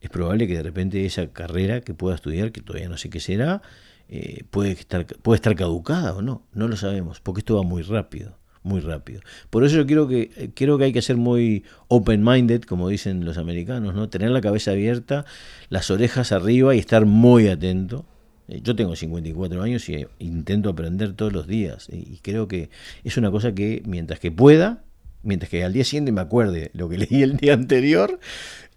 es 0.00 0.10
probable 0.10 0.46
que 0.46 0.56
de 0.56 0.62
repente 0.62 1.04
esa 1.04 1.28
carrera 1.28 1.80
que 1.80 1.94
pueda 1.94 2.14
estudiar, 2.14 2.52
que 2.52 2.60
todavía 2.60 2.88
no 2.88 2.96
sé 2.96 3.10
qué 3.10 3.20
será, 3.20 3.62
eh, 4.08 4.44
puede, 4.50 4.72
estar, 4.72 5.06
puede 5.06 5.36
estar 5.36 5.54
caducada 5.54 6.14
o 6.14 6.22
no, 6.22 6.46
no 6.52 6.68
lo 6.68 6.76
sabemos, 6.76 7.20
porque 7.20 7.40
esto 7.40 7.56
va 7.56 7.62
muy 7.62 7.82
rápido, 7.82 8.38
muy 8.62 8.80
rápido. 8.80 9.20
Por 9.50 9.64
eso 9.64 9.76
yo 9.76 9.86
creo 9.86 10.08
que, 10.08 10.30
eh, 10.36 10.50
creo 10.54 10.78
que 10.78 10.84
hay 10.84 10.92
que 10.92 11.02
ser 11.02 11.16
muy 11.16 11.64
open-minded, 11.88 12.62
como 12.62 12.88
dicen 12.88 13.24
los 13.24 13.38
americanos, 13.38 13.94
¿no? 13.94 14.08
tener 14.08 14.30
la 14.30 14.40
cabeza 14.40 14.70
abierta, 14.70 15.24
las 15.68 15.90
orejas 15.90 16.32
arriba 16.32 16.74
y 16.74 16.78
estar 16.78 17.04
muy 17.04 17.48
atento. 17.48 18.06
Eh, 18.48 18.60
yo 18.62 18.76
tengo 18.76 18.96
54 18.96 19.62
años 19.62 19.88
y 19.88 20.06
intento 20.20 20.70
aprender 20.70 21.12
todos 21.12 21.32
los 21.32 21.46
días 21.46 21.88
y 21.92 22.18
creo 22.22 22.48
que 22.48 22.70
es 23.04 23.16
una 23.18 23.30
cosa 23.30 23.52
que 23.52 23.82
mientras 23.84 24.20
que 24.20 24.30
pueda, 24.30 24.84
mientras 25.22 25.50
que 25.50 25.64
al 25.64 25.72
día 25.72 25.84
siguiente 25.84 26.12
me 26.12 26.20
acuerde 26.20 26.70
lo 26.72 26.88
que 26.88 26.98
leí 27.10 27.22
el 27.22 27.36
día 27.36 27.54
anterior, 27.54 28.18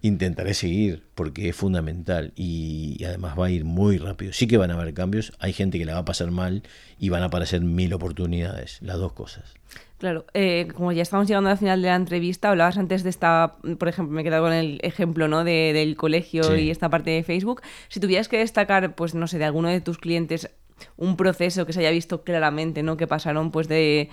intentaré 0.02 0.52
seguir 0.52 1.04
porque 1.14 1.48
es 1.48 1.56
fundamental 1.56 2.32
y, 2.36 3.02
además 3.04 3.38
va 3.38 3.46
a 3.46 3.50
ir 3.50 3.64
muy 3.64 3.98
rápido. 3.98 4.32
Sí 4.32 4.46
que 4.46 4.58
van 4.58 4.70
a 4.70 4.74
haber 4.74 4.92
cambios, 4.92 5.32
hay 5.38 5.52
gente 5.52 5.78
que 5.78 5.84
la 5.84 5.94
va 5.94 6.00
a 6.00 6.04
pasar 6.04 6.30
mal 6.30 6.62
y 6.98 7.08
van 7.08 7.22
a 7.22 7.26
aparecer 7.26 7.62
mil 7.62 7.92
oportunidades, 7.94 8.78
las 8.82 8.98
dos 8.98 9.12
cosas. 9.12 9.54
Claro, 9.98 10.26
eh, 10.34 10.66
como 10.74 10.90
ya 10.90 11.02
estamos 11.02 11.28
llegando 11.28 11.48
al 11.48 11.58
final 11.58 11.80
de 11.80 11.86
la 11.86 11.94
entrevista, 11.94 12.50
hablabas 12.50 12.76
antes 12.76 13.04
de 13.04 13.10
esta, 13.10 13.54
por 13.78 13.86
ejemplo, 13.86 14.12
me 14.12 14.22
he 14.22 14.24
quedado 14.24 14.42
con 14.42 14.52
el 14.52 14.80
ejemplo 14.82 15.28
¿no? 15.28 15.44
de, 15.44 15.72
del 15.72 15.96
colegio 15.96 16.56
y 16.56 16.70
esta 16.70 16.90
parte 16.90 17.12
de 17.12 17.22
Facebook. 17.22 17.62
Si 17.88 18.00
tuvieras 18.00 18.28
que 18.28 18.38
destacar, 18.38 18.96
pues 18.96 19.14
no 19.14 19.28
sé, 19.28 19.38
de 19.38 19.44
alguno 19.44 19.68
de 19.68 19.80
tus 19.80 19.98
clientes 19.98 20.50
un 20.96 21.16
proceso 21.16 21.66
que 21.66 21.72
se 21.72 21.80
haya 21.80 21.90
visto 21.90 22.22
claramente, 22.22 22.82
¿no? 22.82 22.96
Que 22.96 23.06
pasaron 23.06 23.50
pues 23.50 23.68
de 23.68 24.08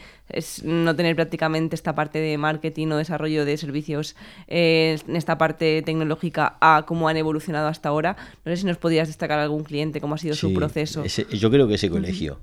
no 0.64 0.96
tener 0.96 1.16
prácticamente 1.16 1.76
esta 1.76 1.96
parte 1.96 2.20
de 2.20 2.38
marketing 2.38 2.88
o 2.88 2.98
desarrollo 2.98 3.46
de 3.46 3.58
servicios 3.58 4.16
eh, 4.48 4.98
en 5.08 5.16
esta 5.16 5.38
parte 5.38 5.82
tecnológica 5.82 6.58
a 6.62 6.86
cómo 6.88 7.10
han 7.10 7.18
evolucionado 7.18 7.68
hasta 7.68 7.90
ahora. 7.90 8.16
No 8.46 8.52
sé 8.52 8.58
si 8.58 8.66
nos 8.66 8.78
podrías 8.78 9.08
destacar 9.08 9.40
algún 9.40 9.64
cliente, 9.64 10.02
cómo 10.02 10.16
ha 10.16 10.18
sido 10.18 10.36
su 10.36 10.54
proceso. 10.54 11.04
yo 11.06 11.52
creo 11.52 11.68
que 11.68 11.76
ese 11.76 11.90
colegio, 11.90 12.40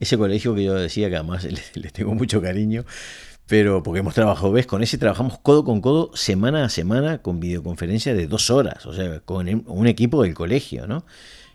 ese 0.00 0.18
colegio 0.18 0.54
que 0.54 0.64
yo 0.64 0.74
decía 0.74 1.08
que 1.08 1.16
además 1.16 1.44
les, 1.74 1.92
tengo 1.92 2.14
mucho 2.14 2.40
cariño, 2.40 2.84
pero 3.46 3.82
porque 3.82 4.00
hemos 4.00 4.14
trabajado, 4.14 4.52
ves, 4.52 4.66
con 4.66 4.82
ese 4.82 4.98
trabajamos 4.98 5.38
codo 5.38 5.64
con 5.64 5.80
codo, 5.80 6.10
semana 6.14 6.64
a 6.64 6.68
semana, 6.68 7.18
con 7.18 7.40
videoconferencia 7.40 8.14
de 8.14 8.26
dos 8.26 8.50
horas, 8.50 8.86
o 8.86 8.92
sea, 8.92 9.20
con 9.20 9.64
un 9.66 9.86
equipo 9.86 10.22
del 10.22 10.34
colegio, 10.34 10.86
¿no? 10.86 11.04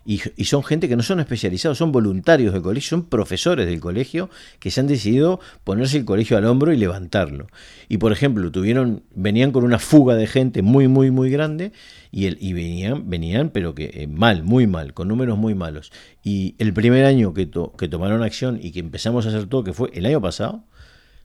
Y, 0.03 0.17
son 0.45 0.63
gente 0.63 0.89
que 0.89 0.95
no 0.95 1.03
son 1.03 1.19
especializados, 1.19 1.77
son 1.77 1.91
voluntarios 1.91 2.53
del 2.53 2.61
colegio, 2.61 2.89
son 2.89 3.05
profesores 3.05 3.67
del 3.67 3.79
colegio 3.79 4.29
que 4.59 4.71
se 4.71 4.79
han 4.79 4.87
decidido 4.87 5.39
ponerse 5.63 5.97
el 5.97 6.05
colegio 6.05 6.37
al 6.37 6.45
hombro 6.45 6.73
y 6.73 6.77
levantarlo. 6.77 7.47
Y 7.87 7.97
por 7.97 8.11
ejemplo, 8.11 8.51
tuvieron, 8.51 9.03
venían 9.13 9.51
con 9.51 9.63
una 9.63 9.77
fuga 9.77 10.15
de 10.15 10.25
gente 10.25 10.63
muy, 10.63 10.87
muy, 10.87 11.11
muy 11.11 11.29
grande 11.29 11.71
y, 12.11 12.25
el, 12.25 12.37
y 12.41 12.53
venían, 12.53 13.09
venían, 13.09 13.49
pero 13.51 13.75
que 13.75 13.91
eh, 13.93 14.07
mal, 14.07 14.43
muy 14.43 14.65
mal, 14.65 14.93
con 14.93 15.07
números 15.07 15.37
muy 15.37 15.53
malos. 15.53 15.91
Y 16.23 16.55
el 16.57 16.73
primer 16.73 17.05
año 17.05 17.33
que, 17.33 17.49
que 17.77 17.87
tomaron 17.87 18.23
acción 18.23 18.59
y 18.61 18.71
que 18.71 18.79
empezamos 18.79 19.25
a 19.25 19.29
hacer 19.29 19.45
todo, 19.45 19.63
que 19.63 19.73
fue 19.73 19.91
el 19.93 20.05
año 20.07 20.19
pasado, 20.19 20.63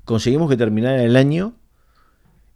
conseguimos 0.04 0.50
que 0.50 0.56
terminara 0.56 1.02
el 1.02 1.16
año 1.16 1.54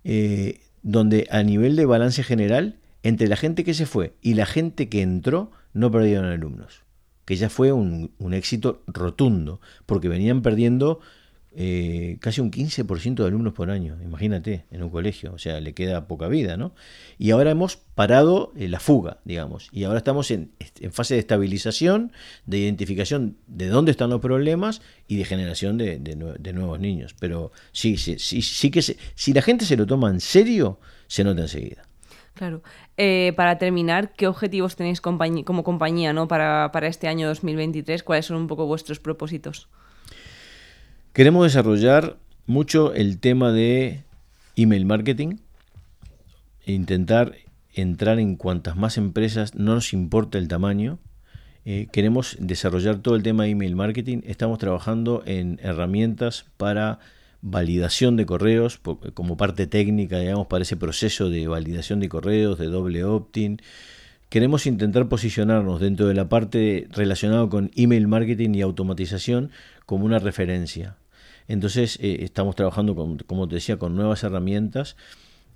eh, 0.05 0.61
donde 0.83 1.27
a 1.31 1.43
nivel 1.43 1.77
de 1.77 1.85
balance 1.85 2.23
general, 2.23 2.77
entre 3.03 3.29
la 3.29 3.37
gente 3.37 3.65
que 3.65 3.75
se 3.75 3.87
fue 3.87 4.15
y 4.23 4.35
la 4.35 4.47
gente 4.47 4.89
que 4.89 5.03
entró, 5.03 5.51
no 5.73 5.91
perdieron 5.91 6.27
alumnos, 6.27 6.83
que 7.25 7.37
ya 7.37 7.49
fue 7.49 7.73
un, 7.73 8.11
éxito 8.33 8.83
rotundo, 8.87 9.61
porque 9.87 10.09
venían 10.09 10.43
perdiendo 10.43 11.01
eh, 11.53 12.17
casi 12.21 12.41
un 12.41 12.51
15% 12.51 13.15
de 13.15 13.27
alumnos 13.27 13.53
por 13.55 13.71
año, 13.71 13.99
imagínate, 14.03 14.67
en 14.71 14.83
un 14.85 14.91
colegio, 14.91 15.33
o 15.33 15.39
sea, 15.39 15.61
le 15.61 15.75
queda 15.75 16.07
poca 16.07 16.29
vida, 16.29 16.57
¿no? 16.57 16.75
Y 17.19 17.33
ahora 17.33 17.51
hemos 17.51 17.77
parado 17.77 18.53
eh, 18.57 18.69
la 18.69 18.79
fuga, 18.79 19.19
digamos, 19.25 19.69
y 19.73 19.83
ahora 19.85 19.99
estamos 19.99 20.31
en, 20.31 20.53
fase 20.93 21.15
de 21.15 21.21
estabilización, 21.21 22.13
de 22.47 22.59
identificación 22.59 23.37
de 23.49 23.69
dónde 23.69 23.91
están 23.91 24.11
los 24.11 24.21
problemas 24.21 24.81
y 25.09 25.17
de 25.17 25.25
generación 25.25 25.77
de, 25.77 25.99
nuevos 26.55 26.79
niños. 26.79 27.17
Pero 27.19 27.51
sí, 27.73 27.97
sí, 27.97 28.19
sí, 28.19 28.71
que 28.71 28.83
si 28.83 29.33
la 29.33 29.43
gente 29.43 29.65
se 29.65 29.77
lo 29.77 29.87
toma 29.87 30.11
en 30.11 30.21
serio, 30.21 30.79
se 31.09 31.25
nota 31.25 31.43
enseguida. 31.43 31.90
Claro. 32.41 32.63
Eh, 32.97 33.35
para 33.37 33.59
terminar, 33.59 34.15
¿qué 34.15 34.27
objetivos 34.27 34.75
tenéis 34.75 35.03
como 35.03 35.63
compañía 35.63 36.15
¿no? 36.15 36.27
para, 36.27 36.71
este 36.85 37.07
año 37.07 37.29
2023? 37.29 38.03
¿Cuáles 38.03 38.25
son 38.25 38.39
un 38.39 38.47
poco 38.47 38.65
vuestros 38.65 38.99
propósitos? 38.99 39.69
Queremos 41.13 41.45
desarrollar 41.45 42.17
mucho 42.47 42.95
el 42.95 43.21
tema 43.21 43.53
de 43.53 44.05
email 44.57 44.87
marketing, 44.87 45.37
intentar 46.65 47.35
entrar 47.75 48.19
en 48.19 48.37
cuantas 48.37 48.75
más 48.75 48.97
empresas, 48.97 49.55
no 49.55 49.75
nos 49.75 49.93
importa 49.93 50.39
el 50.39 50.49
tamaño. 50.49 50.99
Eh, 51.67 51.89
queremos 51.93 52.39
desarrollar 52.41 53.01
todo 53.01 53.17
el 53.17 53.23
tema 53.23 53.45
de 53.45 53.51
email 53.51 53.77
marketing. 53.77 54.23
Estamos 54.25 54.59
trabajando 54.59 55.23
en 55.27 55.61
herramientas 55.63 56.47
para 56.57 57.01
validación 57.43 58.17
de 58.17 58.27
correos 58.27 58.81
como 59.15 59.37
parte 59.37 59.67
técnica, 59.67 60.19
digamos, 60.19 60.47
para 60.47 60.63
ese 60.63 60.77
proceso 60.77 61.31
de 61.31 61.47
validación 61.49 62.01
de 62.01 62.09
correos, 62.09 62.59
de 62.59 62.67
doble 62.67 63.05
opt-in. 63.05 63.61
Queremos 64.29 64.67
intentar 64.67 65.09
posicionarnos 65.09 65.81
dentro 65.81 66.07
de 66.07 66.15
la 66.15 66.29
parte 66.29 66.87
relacionada 66.91 67.49
con 67.49 67.71
email 67.75 68.07
marketing 68.07 68.55
y 68.55 68.61
automatización 68.63 69.51
como 69.87 70.05
una 70.05 70.19
referencia. 70.19 70.97
Entonces 71.49 71.99
eh, 72.01 72.19
estamos 72.21 72.55
trabajando, 72.55 72.95
con, 72.95 73.19
como 73.19 73.49
te 73.49 73.57
decía, 73.57 73.77
con 73.77 73.97
nuevas 73.97 74.23
herramientas 74.23 74.97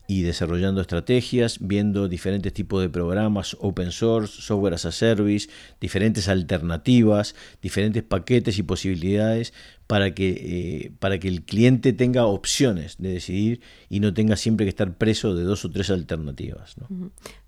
y 0.06 0.22
desarrollando 0.22 0.80
estrategias, 0.80 1.58
viendo 1.60 2.08
diferentes 2.08 2.52
tipos 2.52 2.82
de 2.82 2.90
programas, 2.90 3.56
open 3.60 3.90
source, 3.90 4.42
software 4.42 4.74
as 4.74 4.84
a 4.84 4.92
service, 4.92 5.48
diferentes 5.80 6.28
alternativas, 6.28 7.34
diferentes 7.62 8.02
paquetes 8.02 8.58
y 8.58 8.62
posibilidades 8.62 9.54
para 9.86 10.14
que, 10.14 10.30
eh, 10.30 10.92
para 10.98 11.18
que 11.18 11.28
el 11.28 11.42
cliente 11.42 11.92
tenga 11.92 12.26
opciones 12.26 12.96
de 12.98 13.10
decidir 13.10 13.60
y 13.88 14.00
no 14.00 14.14
tenga 14.14 14.36
siempre 14.36 14.64
que 14.66 14.70
estar 14.70 14.94
preso 14.94 15.34
de 15.34 15.44
dos 15.44 15.64
o 15.64 15.70
tres 15.70 15.90
alternativas. 15.90 16.74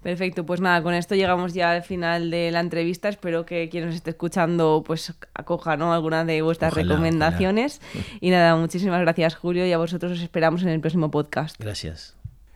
Perfecto, 0.03 0.45
pues 0.45 0.61
nada, 0.61 0.83
con 0.83 0.95
esto 0.95 1.15
llegamos 1.15 1.55
ya 1.55 1.73
al 1.73 1.83
final 1.83 2.31
de 2.31 2.51
la 2.51 2.61
entrevista. 2.61 3.09
Espero 3.09 3.47
que 3.47 3.69
quien 3.69 3.87
nos 3.87 3.95
esté 3.95 4.11
escuchando 4.11 4.83
pues 4.87 5.15
acoja 5.35 5.77
¿no? 5.77 5.93
alguna 5.93 6.25
de 6.25 6.43
vuestras 6.43 6.75
recomendaciones. 6.75 7.81
Y 8.21 8.31
nada, 8.31 8.57
muchísimas 8.57 9.01
gracias 9.01 9.35
Julio 9.35 9.67
y 9.67 9.73
a 9.73 9.79
vosotros 9.79 10.13
os 10.13 10.21
esperamos 10.21 10.63
en 10.63 10.69
el 10.69 10.81
próximo 10.81 11.11
podcast. 11.11 11.57
Gracias. 11.59 12.17